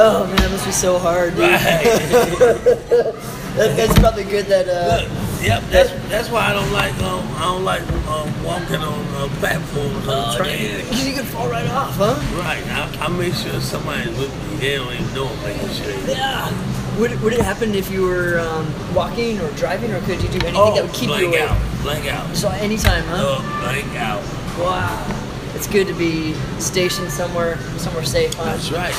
Oh 0.00 0.26
man, 0.26 0.36
that 0.36 0.50
must 0.50 0.64
be 0.66 0.72
so 0.72 0.98
hard. 0.98 1.34
Dude. 1.36 1.50
Right. 1.50 3.14
That, 3.58 3.76
that's 3.76 3.98
probably 3.98 4.22
good 4.22 4.46
that 4.46 4.68
uh, 4.68 5.00
Look, 5.02 5.08
yep. 5.42 5.62
That's 5.70 5.90
that's 6.08 6.30
why 6.30 6.46
I 6.46 6.52
don't 6.52 6.72
like 6.72 6.94
um 7.02 7.26
I 7.36 7.40
don't 7.44 7.64
like 7.64 7.82
um, 8.08 8.44
walking 8.44 8.76
on 8.76 8.98
uh, 9.16 9.28
platforms 9.38 10.06
on 10.08 10.14
uh, 10.14 10.36
trains. 10.36 10.82
because 10.84 11.06
you 11.08 11.14
could 11.14 11.26
fall 11.26 11.48
right 11.48 11.68
off, 11.68 11.94
huh? 11.96 12.14
Right. 12.38 12.62
I, 12.66 13.06
I 13.06 13.08
make 13.08 13.34
sure 13.34 13.60
somebody's 13.60 14.16
with 14.18 14.32
me. 14.50 14.56
They 14.56 14.76
don't 14.76 14.92
even 14.92 15.14
know 15.14 15.26
I'm 15.28 15.42
making 15.42 15.68
sure. 15.70 15.90
Yeah. 16.08 16.50
Would 16.98 17.12
it, 17.12 17.20
would 17.20 17.32
it 17.32 17.40
happen 17.40 17.74
if 17.76 17.90
you 17.92 18.02
were 18.02 18.40
um, 18.40 18.66
walking 18.92 19.38
or 19.40 19.48
driving, 19.52 19.92
or 19.92 20.00
could 20.00 20.20
you 20.20 20.28
do 20.30 20.38
anything 20.46 20.54
Oh, 20.56 20.74
that 20.74 20.82
would 20.84 20.92
keep 20.92 21.08
you 21.10 21.28
awake? 21.28 21.40
out. 21.40 21.56
Blank 21.82 22.06
out. 22.12 22.34
So 22.34 22.48
anytime, 22.50 23.04
huh? 23.04 23.18
Oh, 23.38 23.60
blank 23.62 23.86
out. 23.96 24.20
Wow. 24.58 25.14
It's 25.54 25.68
good 25.68 25.86
to 25.86 25.94
be 25.94 26.34
stationed 26.58 27.12
somewhere, 27.12 27.56
somewhere 27.78 28.04
safe, 28.04 28.34
huh? 28.34 28.44
That's 28.46 28.72
right. 28.72 28.94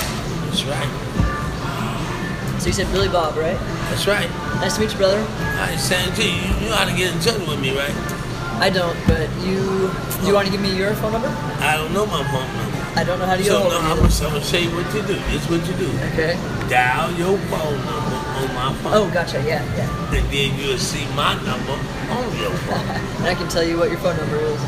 That's 0.45 0.63
right. 0.63 0.87
So 2.61 2.67
you 2.67 2.73
said 2.73 2.89
Billy 2.93 3.09
Bob, 3.09 3.35
right? 3.37 3.57
That's 3.89 4.05
right. 4.07 4.29
Nice 4.61 4.75
to 4.75 4.81
meet 4.81 4.91
you, 4.91 4.97
brother. 4.97 5.25
I 5.59 5.71
ain't 5.71 5.79
saying 5.79 6.13
to 6.13 6.23
you, 6.23 6.67
you 6.67 6.71
how 6.73 6.85
to 6.85 6.95
get 6.95 7.13
in 7.13 7.19
touch 7.19 7.39
with 7.47 7.59
me, 7.59 7.75
right? 7.75 7.93
I 8.61 8.69
don't, 8.69 8.95
but 9.07 9.29
you. 9.41 9.89
Do 10.21 10.27
you 10.27 10.33
want 10.33 10.45
to 10.45 10.51
give 10.51 10.61
me 10.61 10.75
your 10.77 10.93
phone 10.95 11.13
number? 11.13 11.29
I 11.59 11.75
don't 11.75 11.93
know 11.93 12.05
my 12.05 12.23
phone 12.29 12.47
number. 12.55 12.77
I 12.99 13.03
don't 13.03 13.17
know 13.19 13.25
how 13.25 13.35
to 13.35 13.41
get 13.43 13.49
So 13.51 13.59
no, 13.67 13.79
I'm 13.79 13.97
gonna, 13.97 14.03
I'm 14.03 14.33
gonna 14.33 14.43
show 14.43 14.57
you 14.57 14.69
what 14.75 14.85
you 14.93 15.01
do. 15.01 15.15
This 15.31 15.41
is 15.43 15.49
what 15.49 15.65
you 15.65 15.73
do. 15.79 15.89
Okay. 16.13 16.35
Dial 16.69 17.11
your 17.13 17.37
phone 17.47 17.77
number 17.85 18.15
on 18.19 18.53
my 18.53 18.73
phone. 18.83 18.93
Oh, 18.93 19.09
gotcha. 19.13 19.41
Yeah, 19.41 19.63
yeah. 19.75 20.13
And 20.15 20.27
then 20.29 20.59
you'll 20.59 20.77
see 20.77 21.05
my 21.15 21.33
number 21.43 21.73
on 22.11 22.37
your 22.37 22.51
phone. 22.67 22.85
And 23.19 23.27
I 23.27 23.35
can 23.35 23.47
tell 23.49 23.63
you 23.63 23.77
what 23.77 23.89
your 23.89 23.99
phone 23.99 24.17
number 24.17 24.37
is. 24.37 24.59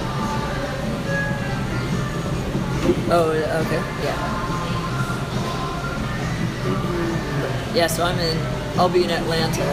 Oh, 3.11 3.31
okay. 3.31 3.81
Yeah. 4.03 4.17
Mm-hmm. 6.63 7.75
Yeah. 7.75 7.87
So 7.87 8.03
I'm 8.03 8.17
in. 8.19 8.60
I'll 8.77 8.89
be 8.89 9.03
in 9.03 9.11
Atlanta. 9.11 9.65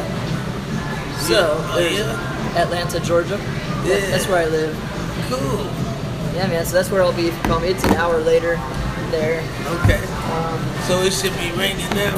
So 1.21 1.33
Yeah. 1.33 1.39
Oh, 1.51 1.73
there's 1.77 1.99
yeah? 1.99 2.63
Atlanta, 2.63 3.01
Georgia. 3.01 3.39
Yeah. 3.85 4.01
That's 4.11 4.27
where 4.29 4.39
I 4.39 4.47
live. 4.47 4.75
Cool. 5.29 5.65
Yeah, 6.35 6.47
man. 6.49 6.65
So 6.65 6.75
that's 6.75 6.91
where 6.91 7.03
I'll 7.03 7.13
be 7.13 7.29
if 7.29 7.37
you 7.37 7.43
call 7.45 7.61
me. 7.61 7.69
It's 7.69 7.85
an 7.85 7.95
hour 7.95 8.19
later 8.19 8.57
there. 9.11 9.41
Okay. 9.83 10.01
Um, 10.33 10.59
So 10.87 11.01
it 11.03 11.13
should 11.13 11.35
be 11.39 11.51
raining 11.59 11.89
now. 11.97 12.15